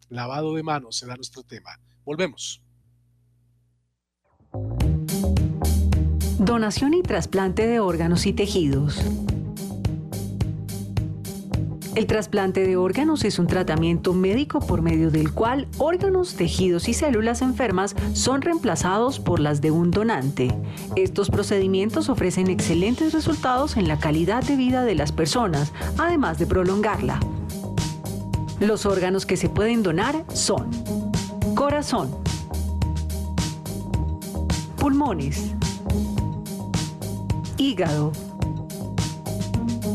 [0.09, 1.79] lavado de manos será nuestro tema.
[2.05, 2.61] Volvemos.
[6.39, 9.01] Donación y trasplante de órganos y tejidos.
[11.97, 16.93] El trasplante de órganos es un tratamiento médico por medio del cual órganos, tejidos y
[16.93, 20.55] células enfermas son reemplazados por las de un donante.
[20.95, 26.45] Estos procedimientos ofrecen excelentes resultados en la calidad de vida de las personas, además de
[26.45, 27.19] prolongarla.
[28.59, 30.71] Los órganos que se pueden donar son
[31.53, 32.09] corazón,
[34.77, 35.51] pulmones,
[37.57, 38.11] hígado,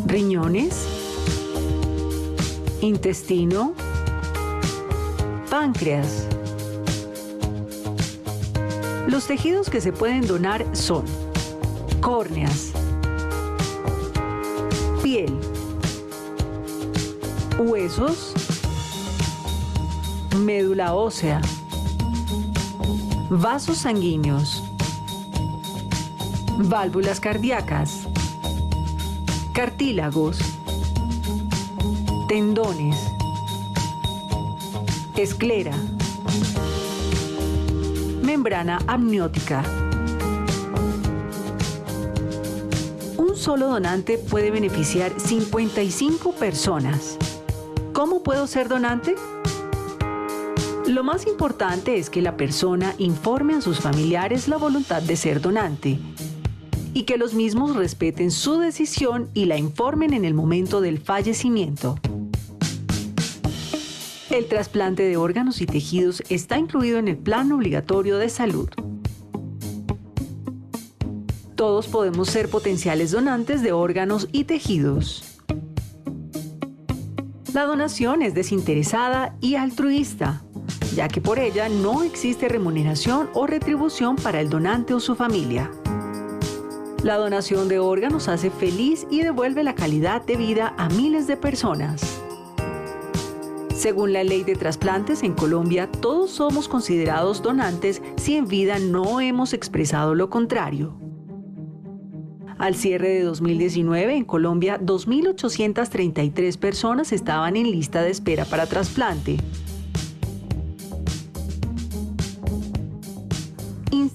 [0.07, 0.87] riñones,
[2.83, 3.75] intestino,
[5.51, 6.29] páncreas.
[9.09, 11.05] Los tejidos que se pueden donar son
[12.01, 12.71] córneas,
[15.03, 15.37] piel,
[17.59, 18.32] huesos,
[20.37, 21.41] médula ósea,
[23.29, 24.63] vasos sanguíneos,
[26.59, 28.09] válvulas cardíacas,
[29.53, 30.39] cartílagos,
[32.29, 32.97] tendones,
[35.17, 35.77] esclera,
[38.23, 39.63] membrana amniótica.
[43.19, 47.19] Un solo donante puede beneficiar 55 personas.
[47.93, 49.15] ¿Cómo puedo ser donante?
[50.93, 55.41] Lo más importante es que la persona informe a sus familiares la voluntad de ser
[55.41, 55.99] donante
[56.93, 61.99] y que los mismos respeten su decisión y la informen en el momento del fallecimiento.
[64.29, 68.69] El trasplante de órganos y tejidos está incluido en el plan obligatorio de salud.
[71.55, 75.25] Todos podemos ser potenciales donantes de órganos y tejidos.
[77.55, 80.43] La donación es desinteresada y altruista
[80.95, 85.71] ya que por ella no existe remuneración o retribución para el donante o su familia.
[87.03, 91.37] La donación de órganos hace feliz y devuelve la calidad de vida a miles de
[91.37, 92.21] personas.
[93.75, 99.21] Según la ley de trasplantes en Colombia, todos somos considerados donantes si en vida no
[99.21, 100.97] hemos expresado lo contrario.
[102.59, 109.39] Al cierre de 2019, en Colombia, 2.833 personas estaban en lista de espera para trasplante.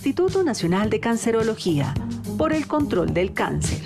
[0.08, 1.94] Instituto Nacional de Cancerología,
[2.38, 3.82] por el control del cáncer.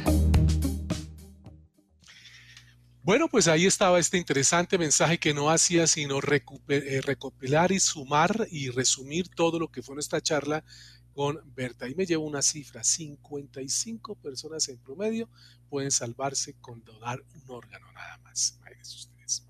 [3.01, 8.47] Bueno, pues ahí estaba este interesante mensaje que no hacía sino eh, recopilar y sumar
[8.51, 10.63] y resumir todo lo que fue nuestra charla
[11.11, 11.85] con Berta.
[11.85, 15.27] Ahí me llevo una cifra, 55 personas en promedio
[15.71, 18.59] pueden salvarse con donar un órgano nada más.
[18.79, 19.47] ustedes.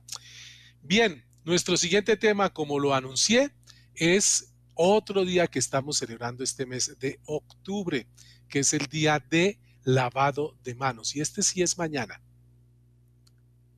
[0.82, 3.52] Bien, nuestro siguiente tema, como lo anuncié,
[3.94, 8.08] es otro día que estamos celebrando este mes de octubre,
[8.50, 11.16] que es el día de lavado de manos.
[11.16, 12.22] Y este sí es mañana.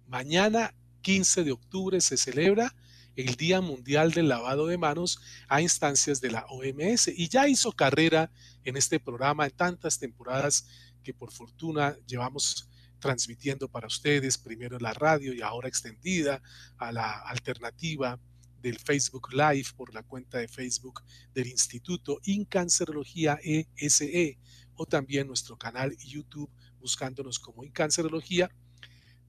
[0.07, 2.75] Mañana, 15 de octubre, se celebra
[3.15, 7.71] el Día Mundial del Lavado de Manos a instancias de la OMS y ya hizo
[7.71, 8.31] carrera
[8.63, 10.67] en este programa en tantas temporadas
[11.03, 12.69] que por fortuna llevamos
[12.99, 16.41] transmitiendo para ustedes, primero en la radio y ahora extendida
[16.77, 18.19] a la alternativa
[18.64, 21.03] del Facebook Live por la cuenta de Facebook
[21.36, 24.39] del Instituto Incancerología ESE
[24.74, 26.49] o también nuestro canal YouTube
[26.80, 28.49] buscándonos como Incancerología,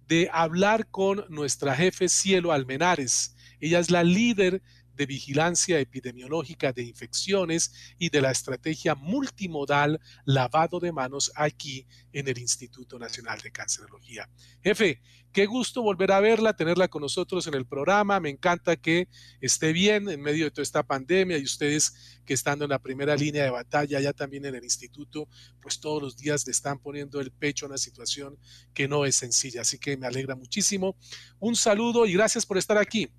[0.08, 4.60] de hablar con nuestra jefe Cielo Almenares, ella es la líder
[4.96, 12.28] de vigilancia epidemiológica de infecciones y de la estrategia multimodal lavado de manos aquí en
[12.28, 14.28] el Instituto Nacional de Cancerología.
[14.62, 15.00] Jefe,
[15.32, 18.20] qué gusto volver a verla, tenerla con nosotros en el programa.
[18.20, 19.08] Me encanta que
[19.40, 23.16] esté bien en medio de toda esta pandemia y ustedes que estando en la primera
[23.16, 25.28] línea de batalla, ya también en el instituto,
[25.60, 28.38] pues todos los días le están poniendo el pecho a una situación
[28.72, 29.62] que no es sencilla.
[29.62, 30.96] Así que me alegra muchísimo.
[31.40, 33.10] Un saludo y gracias por estar aquí.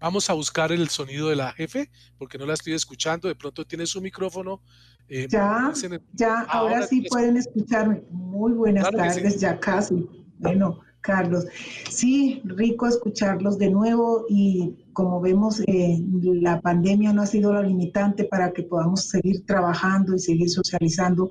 [0.00, 3.28] Vamos a buscar el sonido de la jefe, porque no la estoy escuchando.
[3.28, 4.62] De pronto tiene su micrófono.
[5.08, 5.72] Eh, ya,
[6.12, 8.02] ya, ahora, sí pueden escucharme.
[8.10, 10.06] Muy buenas tardes, ya casi.
[10.38, 11.46] Bueno, Carlos.
[11.90, 17.62] Sí, rico escucharlos de nuevo y como vemos, eh, la pandemia no ha sido la
[17.62, 21.30] limitante para que podamos seguir trabajando y seguir socializando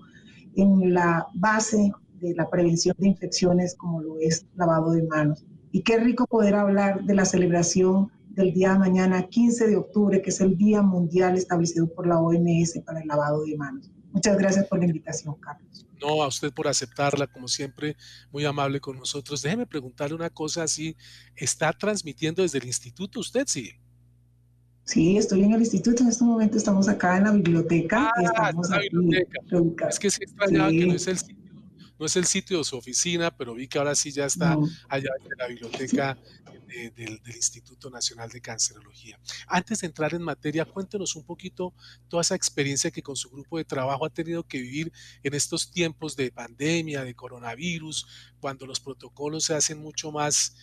[0.55, 5.45] en la base de la prevención de infecciones como lo es lavado de manos.
[5.71, 10.21] Y qué rico poder hablar de la celebración del día de mañana, 15 de octubre,
[10.21, 13.91] que es el Día Mundial establecido por la OMS para el lavado de manos.
[14.11, 15.87] Muchas gracias por la invitación, Carlos.
[15.99, 17.97] No, a usted por aceptarla, como siempre,
[18.31, 19.41] muy amable con nosotros.
[19.41, 20.95] Déjeme preguntarle una cosa así.
[21.35, 23.71] ¿Está transmitiendo desde el instituto usted, sí?
[24.83, 26.03] Sí, estoy en el instituto.
[26.03, 28.11] En este momento estamos acá en la biblioteca.
[28.15, 29.87] Ah, estamos en la biblioteca.
[29.89, 31.17] Es que se extrañaba que no es el
[31.99, 34.57] no es el sitio de su oficina, pero vi que ahora sí ya está
[34.89, 36.17] allá en la biblioteca
[36.67, 39.19] del, Instituto Nacional de Cancerología.
[39.47, 41.73] Antes de entrar en materia, cuéntenos un poquito
[42.07, 44.91] toda esa experiencia que con su grupo de trabajo ha tenido que vivir
[45.23, 48.07] en estos tiempos de pandemia, de coronavirus,
[48.39, 50.55] cuando los protocolos se hacen mucho más,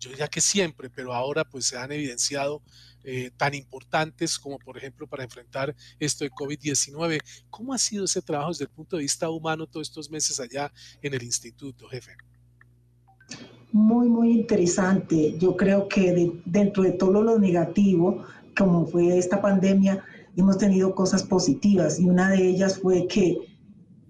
[0.00, 2.62] yo diría que siempre, pero ahora pues se han evidenciado
[3.04, 7.20] eh, tan importantes como por ejemplo para enfrentar esto de COVID-19.
[7.50, 10.72] ¿Cómo ha sido ese trabajo desde el punto de vista humano todos estos meses allá
[11.02, 12.12] en el instituto, jefe?
[13.72, 15.36] muy, muy interesante.
[15.38, 18.22] Yo creo que dentro de todo lo negativo,
[18.56, 20.04] como fue esta pandemia,
[20.36, 23.38] hemos tenido cosas positivas y una de ellas fue que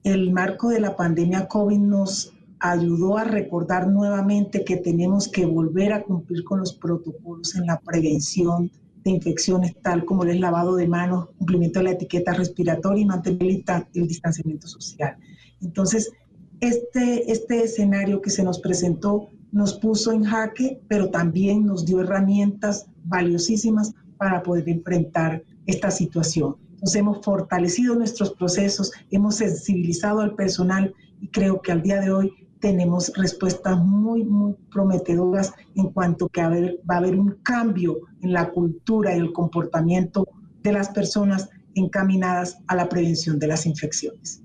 [0.05, 5.93] el marco de la pandemia COVID nos ayudó a recordar nuevamente que tenemos que volver
[5.93, 8.71] a cumplir con los protocolos en la prevención
[9.05, 13.63] de infecciones, tal como el lavado de manos, cumplimiento de la etiqueta respiratoria y mantener
[13.95, 15.17] el distanciamiento social.
[15.61, 16.13] Entonces,
[16.61, 22.01] este, este escenario que se nos presentó nos puso en jaque, pero también nos dio
[22.01, 26.57] herramientas valiosísimas para poder enfrentar esta situación.
[26.71, 32.11] Entonces hemos fortalecido nuestros procesos, hemos sensibilizado al personal y creo que al día de
[32.11, 32.33] hoy
[32.63, 38.51] tenemos respuestas muy, muy prometedoras en cuanto que va a haber un cambio en la
[38.51, 40.29] cultura y el comportamiento
[40.63, 44.43] de las personas encaminadas a la prevención de las infecciones.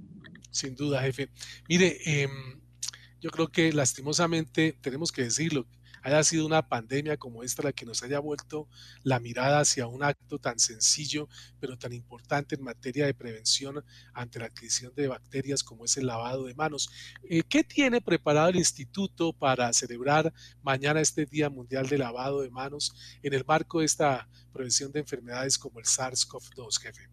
[0.49, 1.30] Sin duda, jefe.
[1.70, 2.28] Mire, eh,
[3.22, 5.68] yo creo que lastimosamente tenemos que decirlo,
[6.07, 8.69] haya sido una pandemia como esta la que nos haya vuelto
[9.03, 11.27] la mirada hacia un acto tan sencillo,
[11.59, 13.83] pero tan importante en materia de prevención
[14.13, 16.89] ante la adquisición de bacterias como es el lavado de manos.
[17.29, 20.33] Eh, ¿Qué tiene preparado el instituto para celebrar
[20.63, 25.01] mañana este Día Mundial de Lavado de Manos en el marco de esta prevención de
[25.01, 27.09] enfermedades como el SARS-CoV-2, jefe?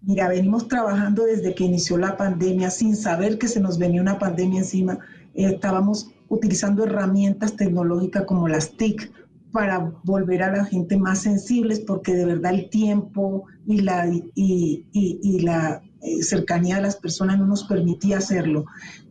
[0.00, 4.18] Mira, venimos trabajando desde que inició la pandemia sin saber que se nos venía una
[4.18, 4.98] pandemia encima.
[5.34, 9.12] Eh, estábamos utilizando herramientas tecnológicas como las TIC
[9.52, 15.40] para volver a la gente más sensibles porque de verdad el tiempo y la, y,
[15.42, 18.64] la eh, cercanía de las personas no nos permitía hacerlo.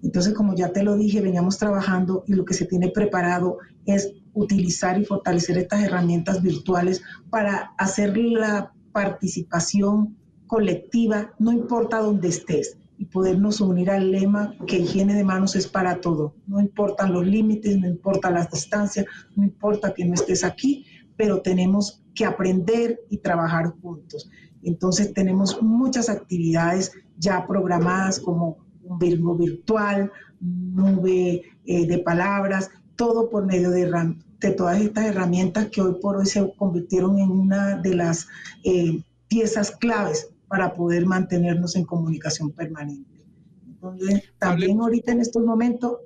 [0.03, 4.11] Entonces, como ya te lo dije, veníamos trabajando y lo que se tiene preparado es
[4.33, 12.77] utilizar y fortalecer estas herramientas virtuales para hacer la participación colectiva, no importa dónde estés,
[13.03, 16.35] y podernos unir al lema que higiene de manos es para todo.
[16.47, 20.85] No importan los límites, no importa las distancias, no importa que no estés aquí,
[21.17, 24.29] pero tenemos que aprender y trabajar juntos.
[24.61, 33.29] Entonces tenemos muchas actividades ya programadas como un virgo virtual, nube eh, de palabras, todo
[33.29, 33.91] por medio de,
[34.39, 38.27] de, todas estas herramientas que hoy por hoy se convirtieron en una de las
[38.63, 43.25] eh, piezas claves para poder mantenernos en comunicación permanente.
[43.67, 45.97] Entonces, también ahorita en estos momentos,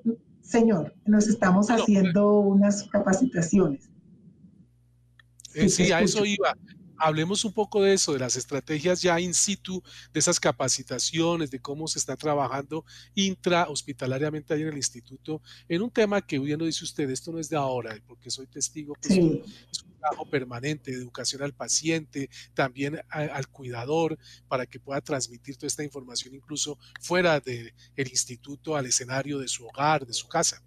[0.41, 3.89] señor, nos estamos haciendo unas capacitaciones.
[5.53, 6.55] Eh, sí, a eso iba
[6.99, 9.81] hablemos un poco de eso, de las estrategias ya in situ,
[10.13, 12.85] de esas capacitaciones, de cómo se está trabajando
[13.15, 17.39] intrahospitalariamente ahí en el instituto, en un tema que bien lo dice usted, esto no
[17.39, 19.43] es de ahora, porque soy testigo que es, un,
[19.99, 24.17] trabajo permanente de educación al paciente, también al cuidador,
[24.47, 29.65] para que pueda transmitir toda esta información incluso fuera del instituto, al escenario de su
[29.65, 30.61] hogar, de su casa.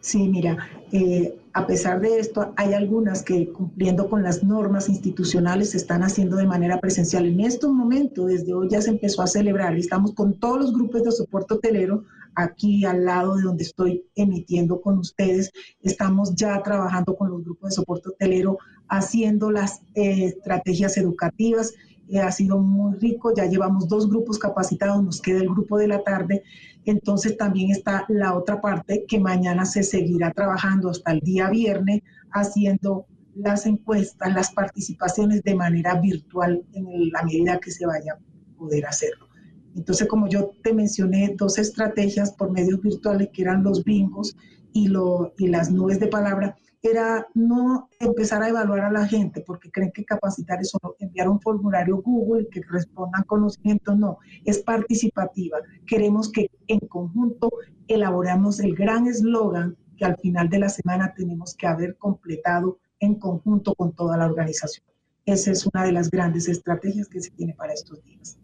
[0.00, 0.56] Sí, mira,
[0.92, 6.02] eh, a pesar de esto, hay algunas que cumpliendo con las normas institucionales se están
[6.02, 7.26] haciendo de manera presencial.
[7.26, 10.72] En estos momentos, desde hoy ya se empezó a celebrar y estamos con todos los
[10.72, 15.50] grupos de soporte hotelero aquí al lado de donde estoy emitiendo con ustedes.
[15.82, 21.74] Estamos ya trabajando con los grupos de soporte hotelero, haciendo las eh, estrategias educativas.
[22.08, 25.88] Eh, ha sido muy rico, ya llevamos dos grupos capacitados, nos queda el grupo de
[25.88, 26.42] la tarde
[26.84, 32.02] entonces también está la otra parte que mañana se seguirá trabajando hasta el día viernes
[32.32, 38.58] haciendo las encuestas, las participaciones de manera virtual en la medida que se vaya a
[38.58, 39.28] poder hacerlo.
[39.76, 44.36] Entonces, como yo te mencioné, dos estrategias por medios virtuales que eran los bingos
[44.72, 49.42] y, lo, y las nubes de palabra, era no empezar a evaluar a la gente
[49.42, 54.60] porque creen que capacitar es solo enviar un formulario Google que respondan conocimientos, no, es
[54.60, 55.58] participativa.
[55.86, 57.50] Queremos que en conjunto
[57.86, 63.16] elaboramos el gran eslogan que al final de la semana tenemos que haber completado en
[63.16, 64.86] conjunto con toda la organización.
[65.26, 68.38] Esa es una de las grandes estrategias que se tiene para estos días.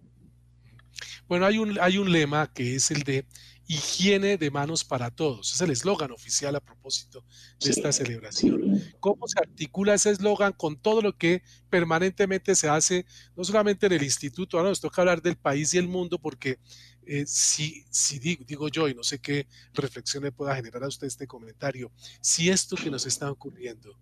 [1.28, 3.26] Bueno, hay un, hay un lema que es el de
[3.66, 5.52] higiene de manos para todos.
[5.52, 7.24] Es el eslogan oficial a propósito
[7.60, 8.80] de esta celebración.
[9.00, 13.06] ¿Cómo se articula ese eslogan con todo lo que permanentemente se hace,
[13.36, 16.58] no solamente en el instituto, ahora nos toca hablar del país y el mundo, porque
[17.06, 20.88] eh, si, si digo, digo, yo, y no sé qué reflexión le pueda generar a
[20.88, 21.90] usted este comentario,
[22.20, 23.98] si esto que nos está ocurriendo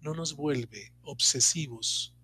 [0.00, 2.14] no nos vuelve obsesivos,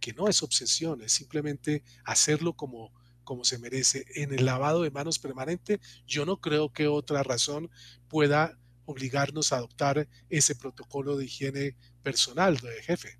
[0.00, 2.92] que no es obsesión, es simplemente hacerlo como
[3.26, 7.68] como se merece en el lavado de manos permanente, yo no creo que otra razón
[8.08, 8.56] pueda
[8.86, 13.18] obligarnos a adoptar ese protocolo de higiene personal de jefe.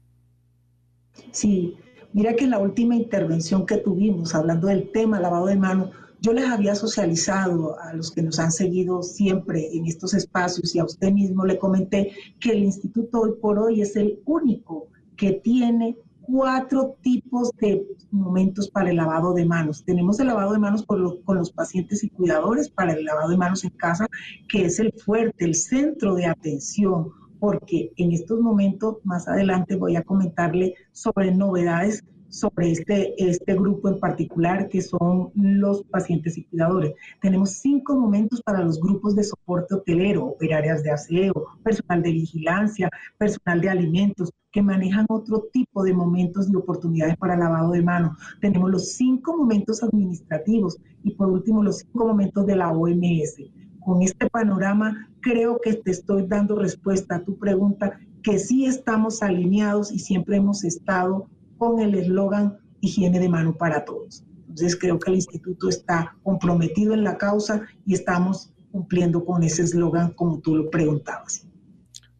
[1.32, 1.76] Sí,
[2.12, 5.90] mira que en la última intervención que tuvimos hablando del tema lavado de manos,
[6.20, 10.78] yo les había socializado a los que nos han seguido siempre en estos espacios y
[10.78, 15.32] a usted mismo le comenté que el instituto hoy por hoy es el único que
[15.32, 19.84] tiene cuatro tipos de momentos para el lavado de manos.
[19.84, 23.64] Tenemos el lavado de manos con los pacientes y cuidadores, para el lavado de manos
[23.64, 24.06] en casa,
[24.48, 29.96] que es el fuerte, el centro de atención, porque en estos momentos, más adelante, voy
[29.96, 36.44] a comentarle sobre novedades sobre este, este grupo en particular, que son los pacientes y
[36.44, 36.94] cuidadores.
[37.20, 42.90] Tenemos cinco momentos para los grupos de soporte hotelero, operarias de aseo, personal de vigilancia,
[43.18, 48.16] personal de alimentos, que manejan otro tipo de momentos y oportunidades para lavado de manos.
[48.40, 53.36] Tenemos los cinco momentos administrativos y por último los cinco momentos de la OMS.
[53.84, 59.22] Con este panorama creo que te estoy dando respuesta a tu pregunta, que sí estamos
[59.22, 61.28] alineados y siempre hemos estado
[61.58, 64.24] con el eslogan higiene de mano para todos.
[64.48, 69.62] Entonces creo que el instituto está comprometido en la causa y estamos cumpliendo con ese
[69.62, 71.46] eslogan como tú lo preguntabas.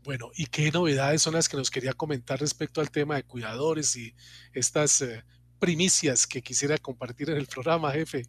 [0.05, 3.97] Bueno, ¿y qué novedades son las que nos quería comentar respecto al tema de cuidadores
[3.97, 4.15] y
[4.53, 5.25] estas eh,
[5.59, 8.23] primicias que quisiera compartir en el programa, jefe?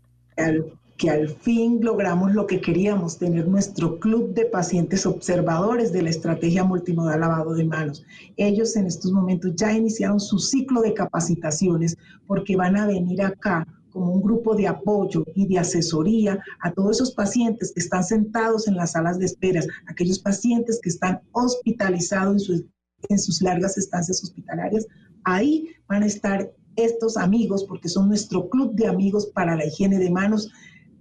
[0.98, 6.10] Que al fin logramos lo que queríamos, tener nuestro club de pacientes observadores de la
[6.10, 8.04] estrategia multimodal lavado de manos.
[8.36, 11.96] Ellos en estos momentos ya iniciaron su ciclo de capacitaciones
[12.26, 16.98] porque van a venir acá como un grupo de apoyo y de asesoría a todos
[16.98, 22.34] esos pacientes que están sentados en las salas de esperas, aquellos pacientes que están hospitalizados
[22.34, 22.66] en sus,
[23.10, 24.86] en sus largas estancias hospitalarias.
[25.24, 29.98] Ahí van a estar estos amigos, porque son nuestro club de amigos para la higiene
[29.98, 30.52] de manos,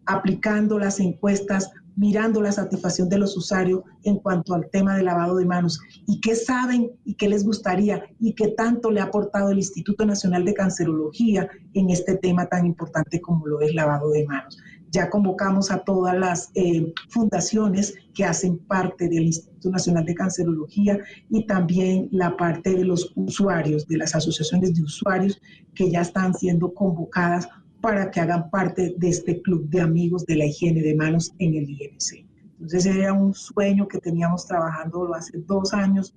[0.07, 5.37] aplicando las encuestas, mirando la satisfacción de los usuarios en cuanto al tema del lavado
[5.37, 9.51] de manos y qué saben y qué les gustaría y qué tanto le ha aportado
[9.51, 14.27] el Instituto Nacional de Cancerología en este tema tan importante como lo es lavado de
[14.27, 14.59] manos.
[14.93, 20.99] Ya convocamos a todas las eh, fundaciones que hacen parte del Instituto Nacional de Cancerología
[21.29, 25.41] y también la parte de los usuarios, de las asociaciones de usuarios
[25.75, 27.49] que ya están siendo convocadas
[27.87, 31.55] para que hagan parte de este club de amigos de la higiene de manos en
[31.55, 32.26] el INC.
[32.55, 36.12] Entonces era un sueño que teníamos trabajando hace dos años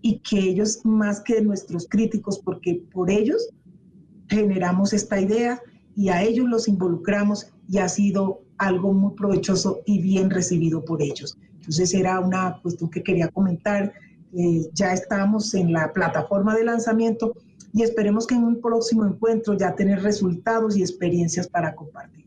[0.00, 3.50] y que ellos, más que nuestros críticos, porque por ellos
[4.26, 5.62] generamos esta idea
[5.94, 11.00] y a ellos los involucramos y ha sido algo muy provechoso y bien recibido por
[11.00, 11.38] ellos.
[11.54, 13.92] Entonces era una cuestión que quería comentar.
[14.36, 17.32] Eh, ya estamos en la plataforma de lanzamiento
[17.72, 22.26] y esperemos que en un próximo encuentro ya tener resultados y experiencias para compartir.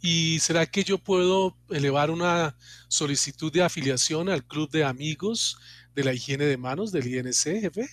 [0.00, 2.56] ¿Y será que yo puedo elevar una
[2.88, 5.58] solicitud de afiliación al Club de Amigos
[5.94, 7.88] de la Higiene de Manos del INC, jefe?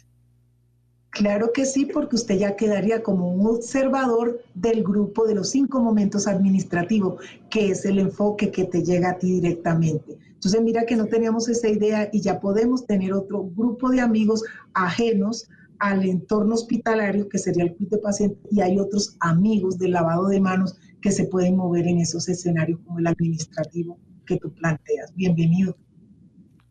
[1.09, 5.79] Claro que sí, porque usted ya quedaría como un observador del grupo de los cinco
[5.79, 10.17] momentos administrativos, que es el enfoque que te llega a ti directamente.
[10.33, 14.43] Entonces, mira que no teníamos esa idea y ya podemos tener otro grupo de amigos
[14.73, 15.47] ajenos
[15.80, 20.28] al entorno hospitalario, que sería el club de pacientes, y hay otros amigos del lavado
[20.28, 25.13] de manos que se pueden mover en esos escenarios como el administrativo que tú planteas.
[25.15, 25.78] Bienvenido.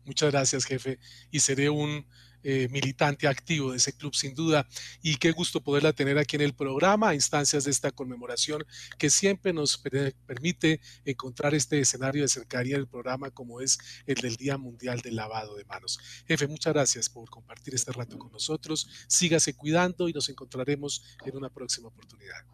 [0.05, 0.99] Muchas gracias, jefe.
[1.31, 2.05] Y seré un
[2.47, 4.67] eh, militante activo de ese club sin duda.
[5.01, 8.63] Y qué gusto poderla tener aquí en el programa a instancias de esta conmemoración
[8.99, 9.81] que siempre nos
[10.27, 15.15] permite encontrar este escenario de cercanía del programa como es el del Día Mundial del
[15.15, 15.97] Lavado de Manos.
[16.27, 18.87] Jefe, muchas gracias por compartir este rato con nosotros.
[19.07, 22.45] Sígase cuidando y nos encontraremos en una próxima oportunidad.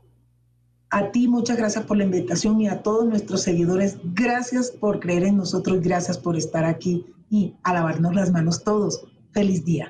[0.89, 5.23] A ti muchas gracias por la invitación y a todos nuestros seguidores, gracias por creer
[5.23, 9.05] en nosotros, gracias por estar aquí y a lavarnos las manos todos.
[9.33, 9.87] Feliz día.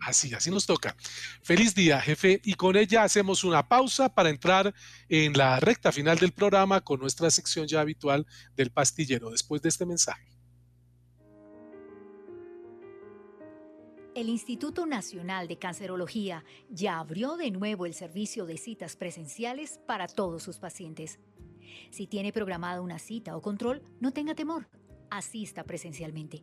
[0.00, 0.96] Así, así, nos toca.
[1.42, 2.40] Feliz día, jefe.
[2.44, 4.74] Y con ella hacemos una pausa para entrar
[5.08, 9.68] en la recta final del programa con nuestra sección ya habitual del pastillero después de
[9.68, 10.28] este mensaje.
[14.14, 20.08] El Instituto Nacional de Cancerología ya abrió de nuevo el servicio de citas presenciales para
[20.08, 21.20] todos sus pacientes.
[21.90, 24.68] Si tiene programada una cita o control, no tenga temor.
[25.10, 26.42] Asista presencialmente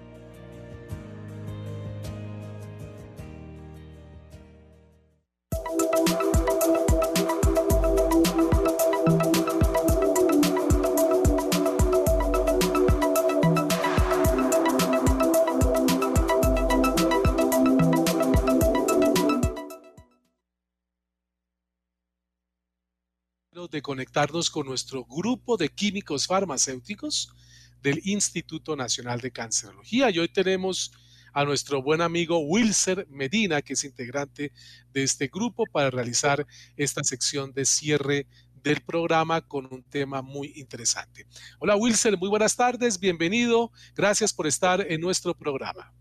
[23.71, 27.33] De conectarnos con nuestro grupo de químicos farmacéuticos
[27.81, 30.11] del Instituto Nacional de Cancerología.
[30.11, 30.91] Y hoy tenemos
[31.33, 34.51] a nuestro buen amigo Wilser Medina, que es integrante
[34.93, 36.45] de este grupo, para realizar
[36.75, 38.27] esta sección de cierre
[38.61, 41.25] del programa con un tema muy interesante.
[41.59, 45.91] Hola Wilser, muy buenas tardes, bienvenido, gracias por estar en nuestro programa.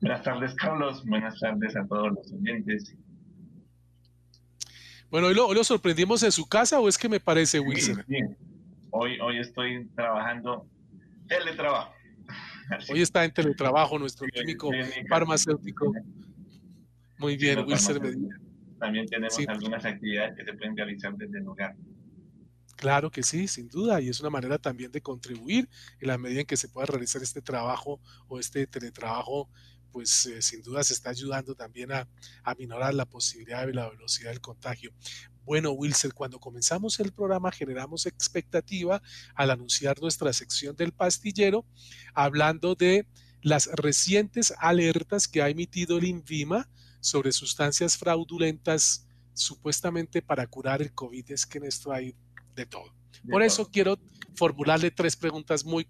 [0.00, 2.96] Buenas tardes Carlos, buenas tardes a todos los oyentes
[5.12, 8.02] Bueno, ¿hoy lo, sorprendimos en su casa o es que me parece, Wilson?
[8.88, 10.66] Hoy, hoy estoy trabajando
[11.28, 11.92] teletrabajo.
[12.90, 14.70] Hoy está en teletrabajo nuestro químico
[15.10, 15.92] farmacéutico.
[17.18, 18.00] Muy bien, Wilson
[18.78, 21.76] También tenemos algunas actividades que se pueden realizar desde el hogar.
[22.76, 25.68] Claro que sí, sin duda, y es una manera también de contribuir
[26.00, 29.50] en la medida en que se pueda realizar este trabajo o este teletrabajo,
[29.92, 32.08] pues eh, sin duda se está ayudando también a,
[32.42, 34.92] a minorar la posibilidad de la velocidad del contagio.
[35.44, 39.02] Bueno, Wilson, cuando comenzamos el programa generamos expectativa
[39.34, 41.66] al anunciar nuestra sección del pastillero,
[42.14, 43.06] hablando de
[43.42, 46.68] las recientes alertas que ha emitido el INVIMA
[47.00, 51.32] sobre sustancias fraudulentas supuestamente para curar el COVID.
[51.32, 52.14] Es que en esto hay
[52.54, 52.94] de todo.
[53.28, 53.98] Por eso quiero
[54.34, 55.86] formularle tres preguntas muy,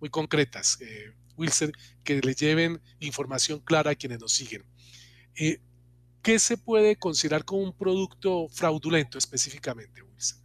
[0.00, 1.72] muy concretas, eh, Wilson,
[2.04, 4.62] que le lleven información clara a quienes nos siguen.
[5.34, 5.60] Eh,
[6.22, 10.38] ¿Qué se puede considerar como un producto fraudulento específicamente, Wilson?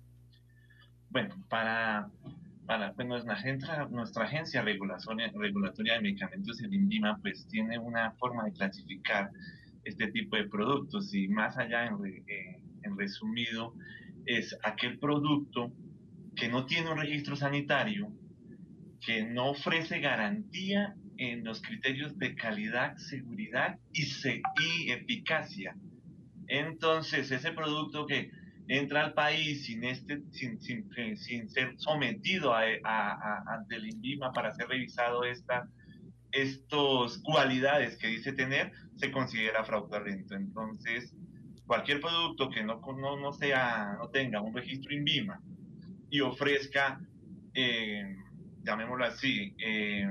[1.09, 2.09] Bueno, para,
[2.95, 9.29] pues nuestra, agencia, regulatoria, de medicamentos, el INVIMA, pues tiene una forma de clasificar
[9.83, 11.97] este tipo de productos y más allá en,
[12.83, 13.73] en resumido,
[14.25, 15.71] es aquel producto
[16.35, 18.11] que no tiene un registro sanitario,
[19.05, 25.75] que no ofrece garantía en los criterios de calidad, seguridad y, y eficacia.
[26.47, 28.31] Entonces, ese producto que
[28.67, 34.31] entra al país sin, este, sin, sin, sin ser sometido a, a, ante el INVIMA
[34.31, 35.69] para ser revisado esta,
[36.31, 40.35] estas cualidades que dice tener, se considera fraudulento.
[40.35, 41.15] Entonces,
[41.65, 45.39] cualquier producto que no, no, sea, no tenga un registro INVIMA
[46.09, 46.99] y ofrezca,
[47.53, 48.15] eh,
[48.65, 50.07] llamémoslo así, eh,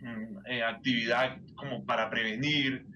[0.00, 2.86] mm, eh, actividad como para prevenir,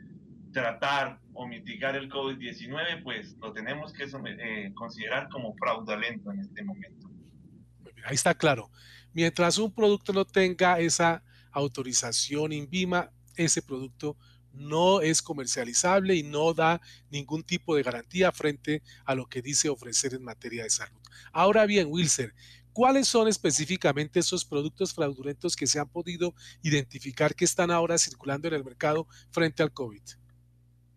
[0.53, 4.05] tratar o mitigar el COVID-19, pues lo tenemos que
[4.75, 7.09] considerar como fraudulento en este momento.
[8.05, 8.71] Ahí está claro.
[9.15, 14.17] Mientras un producto no tenga esa autorización INVIMA, ese producto
[14.53, 19.69] no es comercializable y no da ningún tipo de garantía frente a lo que dice
[19.69, 21.01] ofrecer en materia de salud.
[21.33, 22.33] Ahora bien, Wilson,
[22.73, 28.49] ¿cuáles son específicamente esos productos fraudulentos que se han podido identificar que están ahora circulando
[28.49, 30.03] en el mercado frente al COVID?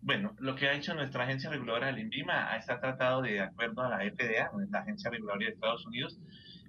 [0.02, 3.88] Bueno, lo que ha hecho nuestra agencia reguladora del INVIMA está tratado de, acuerdo a
[3.88, 6.18] la FDA, la agencia reguladora de Estados Unidos,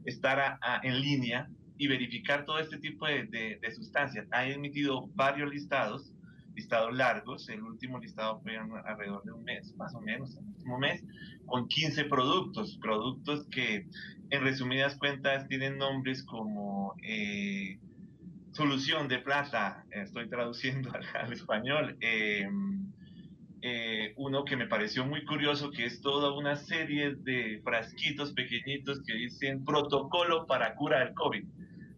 [0.06, 1.48] estar en línea
[1.78, 4.28] y verificar todo este tipo de, de sustancias.
[4.32, 6.14] Ha emitido varios listados
[6.58, 7.48] listados largos.
[7.50, 11.04] El último listado fue alrededor de un mes, más o menos, el último mes,
[11.46, 12.78] con 15 productos.
[12.82, 13.88] Productos que,
[14.30, 17.80] en resumidas cuentas, tienen nombres como eh,
[18.52, 21.98] solución de plata, estoy traduciendo al, español.
[22.02, 22.92] Em,
[23.62, 29.02] eh, uno que me pareció muy curioso, que es toda una serie de frasquitos pequeñitos
[29.06, 31.44] que dicen protocolo para cura del COVID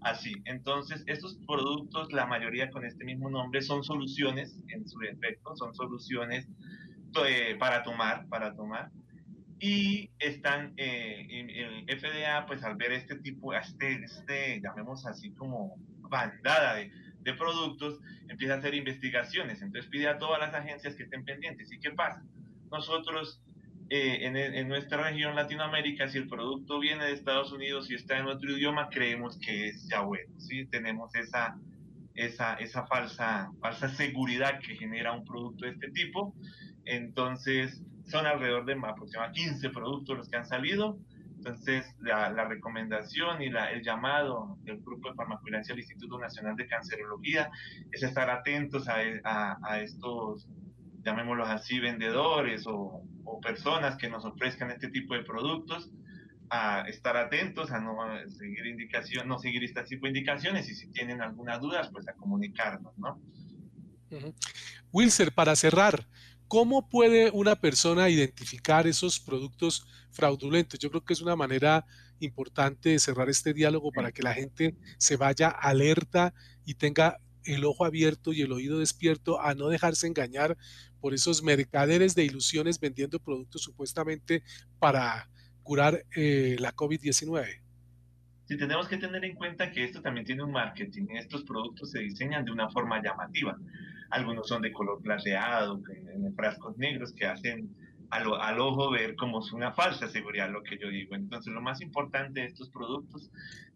[0.01, 0.33] así.
[0.45, 5.73] Entonces, estos productos, la mayoría con este mismo nombre, son soluciones, en su defecto, son
[5.73, 6.47] soluciones
[7.27, 8.91] eh, para tomar, para tomar.
[9.59, 15.75] Y están, eh, el FDA, pues al ver este tipo, este, este llamemos así como
[16.01, 17.99] bandada de, de productos,
[18.29, 19.61] empieza a hacer investigaciones.
[19.61, 21.71] Entonces pide a todas las agencias que estén pendientes.
[21.71, 22.23] ¿Y qué pasa?
[22.71, 23.41] Nosotros
[23.91, 28.27] eh, en, nuestra región Latinoamérica, si el producto viene de Estados Unidos y está en
[28.27, 30.67] otro idioma, creemos que es ya bueno, ¿sí?
[30.67, 31.57] Tenemos esa,
[32.13, 36.35] esa, esa falsa, falsa seguridad que genera un producto de este tipo.
[36.85, 40.97] Entonces, son alrededor de aproximadamente 15 productos los que han salido.
[41.37, 46.55] Entonces, la, la recomendación y la, el llamado del Grupo de Farmacovigilancia del Instituto Nacional
[46.57, 47.49] de Cancerología
[47.91, 50.47] es estar atentos a, a, a estos,
[51.01, 55.89] llamémoslos así, vendedores o, o personas que nos ofrezcan este tipo de productos
[56.49, 57.95] a estar atentos, a no
[58.27, 62.13] seguir indicación, no seguir este tipo de indicaciones y si tienen algunas dudas, pues a
[62.13, 63.21] comunicarnos, ¿no?
[64.91, 66.07] Wilser, para cerrar,
[66.49, 70.79] ¿cómo puede una persona identificar esos productos fraudulentos?
[70.79, 71.85] Yo creo que es una manera
[72.19, 76.33] importante de cerrar este diálogo para que la gente se vaya alerta
[76.65, 80.57] y tenga el ojo abierto y el oído despierto a no dejarse engañar
[80.99, 84.43] por esos mercaderes de ilusiones vendiendo productos supuestamente
[84.79, 85.29] para
[85.63, 87.61] curar eh, la COVID-19.
[88.49, 91.05] Sí, tenemos que tener en cuenta que esto también tiene un marketing.
[91.11, 93.55] Estos productos se diseñan de una forma llamativa.
[94.09, 97.69] Algunos son de color plateado, en frascos negros que hacen
[98.09, 101.13] al, ojo ver como es una falsa seguridad, lo que yo digo.
[101.13, 103.29] Entonces, lo más importante de estos productos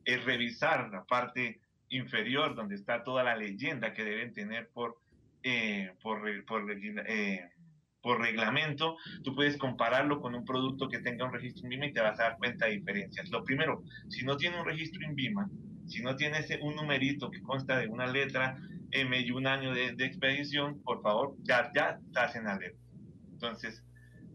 [0.06, 1.60] es revisar la parte
[1.90, 4.98] inferior, donde está toda la leyenda que deben tener por,
[5.44, 7.50] eh, por eh,
[8.04, 12.02] por reglamento, tú puedes compararlo con un producto que tenga un registro INVIMA y te
[12.02, 13.30] vas a dar cuenta de diferencias.
[13.32, 15.50] Lo primero, si no tiene un registro INVIMA,
[15.88, 18.58] si no tiene ese, un numerito que consta de una letra
[18.92, 22.78] M y un año de, expedición, por favor, ya, ya estás en alerta.
[23.32, 23.84] Entonces,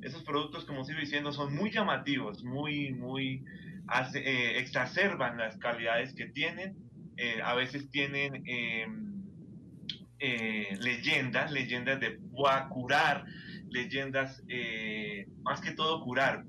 [0.01, 3.45] esos productos, como sigo diciendo, son muy llamativos, muy, muy,
[4.15, 6.75] eh, exacerban las calidades que tienen.
[7.19, 9.23] Eh, a veces tienen em,
[10.21, 12.19] eh, leyendas, leyendas de
[12.71, 13.25] curar,
[13.71, 14.43] leyendas,
[15.43, 16.45] más que todo curar.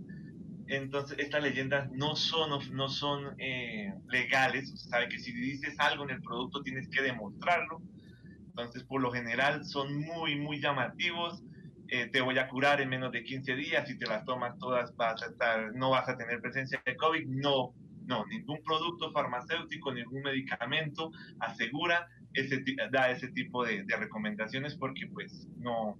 [0.67, 3.35] Entonces, estas leyendas no son, no son
[4.09, 4.71] legales.
[4.71, 7.81] Usted sabe que si dices algo en el producto tienes que demostrarlo.
[8.47, 11.43] Entonces, por lo general, son muy, muy llamativos
[11.91, 14.95] eh, te voy a curar en menos de 15 días, si te las tomas todas
[14.95, 17.73] vas a estar, no vas a tener presencia de COVID, no,
[18.05, 25.47] no, ningún producto farmacéutico, ningún medicamento asegura ese, da ese tipo de, recomendaciones porque pues
[25.57, 25.97] no,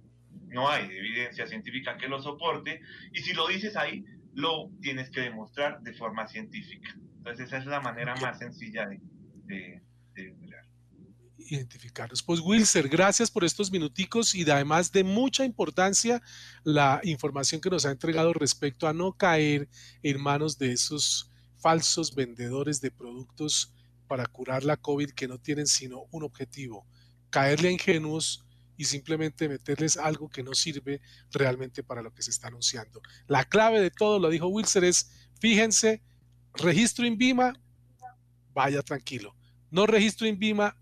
[0.50, 2.80] no hay evidencia científica que lo soporte
[3.12, 6.94] y si lo dices ahí, lo tienes que demostrar de forma científica.
[7.18, 9.00] Entonces esa es la manera más sencilla de,
[9.44, 9.82] de,
[10.14, 10.34] de
[11.50, 12.22] identificarlos.
[12.22, 16.22] Pues Wilser, gracias por estos minuticos y además de mucha importancia
[16.64, 19.68] la información que nos ha entregado respecto a no caer
[20.02, 23.74] en manos de esos falsos vendedores de productos
[24.06, 26.86] para curar la COVID que no tienen sino un objetivo,
[27.30, 28.44] caerle a ingenuos
[28.80, 31.02] y simplemente meterles algo que no sirve
[31.32, 33.02] realmente para lo que se está anunciando.
[33.26, 36.02] La clave de todo, lo dijo Wilser, es fíjense,
[36.54, 37.60] registro INVIMA,
[38.54, 39.36] vaya tranquilo.
[39.70, 40.74] No registro INVIMA,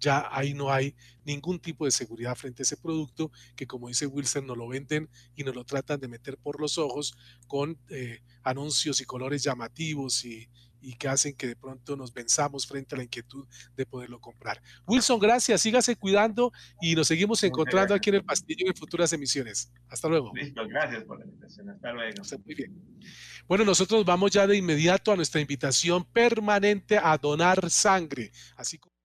[0.00, 4.06] ya ahí no hay ningún tipo de seguridad frente a ese producto que como dice
[4.06, 7.16] Wilson nos lo venden y nos lo tratan de meter por los ojos
[7.46, 10.48] con eh, anuncios y colores llamativos y,
[10.80, 13.46] que hacen que de pronto nos venzamos frente a la inquietud
[13.76, 14.62] de poderlo comprar.
[14.86, 19.72] Wilson, gracias, sígase cuidando y nos seguimos encontrando aquí en el Pastillo en futuras emisiones.
[19.88, 20.32] Hasta luego.
[20.34, 21.70] Listo, gracias por la invitación.
[21.70, 22.22] Hasta luego.
[22.44, 22.98] muy bien.
[23.48, 28.96] Bueno, nosotros vamos ya de inmediato a nuestra invitación permanente a donar sangre, así como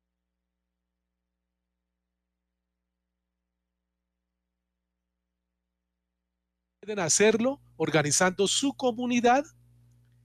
[6.82, 9.44] pueden hacerlo organizando su comunidad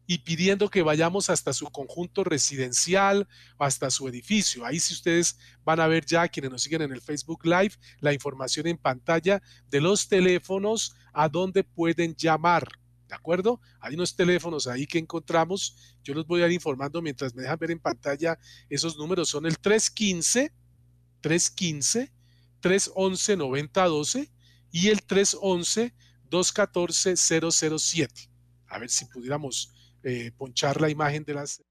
[0.07, 3.27] y pidiendo que vayamos hasta su conjunto residencial,
[3.59, 4.65] hasta su edificio.
[4.65, 8.13] Ahí si ustedes van a ver ya, quienes nos siguen en el Facebook Live, la
[8.13, 12.69] información en pantalla de los teléfonos a donde pueden llamar.
[13.09, 13.61] ¿De acuerdo?
[13.81, 15.97] Hay unos teléfonos ahí que encontramos.
[16.03, 18.39] Yo los voy a ir informando mientras me dejan ver en pantalla
[18.69, 19.29] esos números.
[19.29, 20.53] Son el 315,
[21.21, 22.13] 315,
[22.61, 24.31] 311 9012
[24.73, 25.95] y el 311
[26.31, 28.29] 214-007.
[28.69, 29.73] A ver si pudiéramos
[30.09, 31.65] eh, ponchar la imagen de las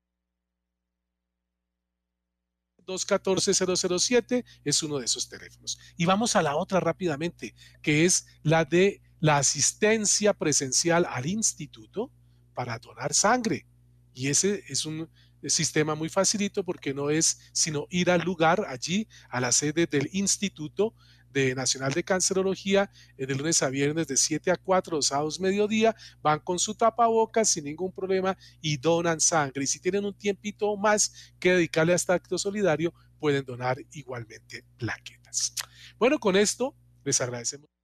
[2.85, 5.79] 214-007 es uno de esos teléfonos.
[5.95, 12.11] Y vamos a la otra rápidamente, que es la de la asistencia presencial al instituto
[12.53, 13.65] para donar sangre.
[14.13, 15.09] Y ese es un
[15.45, 20.09] sistema muy facilito porque no es sino ir al lugar allí, a la sede del
[20.11, 20.93] instituto,
[21.35, 25.39] de Nacional de Cancerología eh, de lunes a viernes de 7 a 4, los sábados
[25.39, 29.65] mediodía, van con su tapabocas sin ningún problema y donan sangre.
[29.65, 34.63] Y si tienen un tiempito más que dedicarle a este acto solidario, pueden donar igualmente
[34.77, 35.53] plaquetas.
[35.99, 36.73] Bueno, con esto
[37.03, 37.74] les agradecemos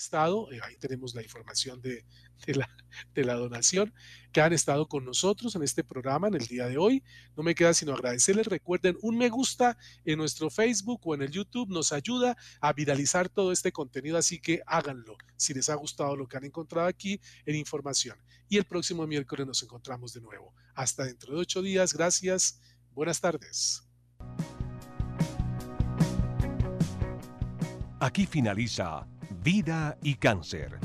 [0.00, 2.04] estado, eh, ahí tenemos la información de,
[2.46, 2.68] la,
[3.14, 3.92] de, la, donación,
[4.32, 7.04] que han estado con nosotros en este programa en el día de hoy.
[7.36, 8.46] No me queda sino agradecerles.
[8.46, 13.28] Recuerden, un me gusta en nuestro Facebook o en el YouTube nos ayuda a viralizar
[13.28, 17.20] todo este contenido, así que háganlo si les ha gustado lo que han encontrado aquí
[17.46, 18.18] en información.
[18.48, 20.54] Y el próximo miércoles nos encontramos de nuevo.
[20.74, 21.94] Hasta dentro de ocho días.
[21.94, 22.60] Gracias.
[22.92, 23.86] Buenas tardes.
[28.00, 29.06] Aquí finaliza
[29.42, 30.78] Vida y Cáncer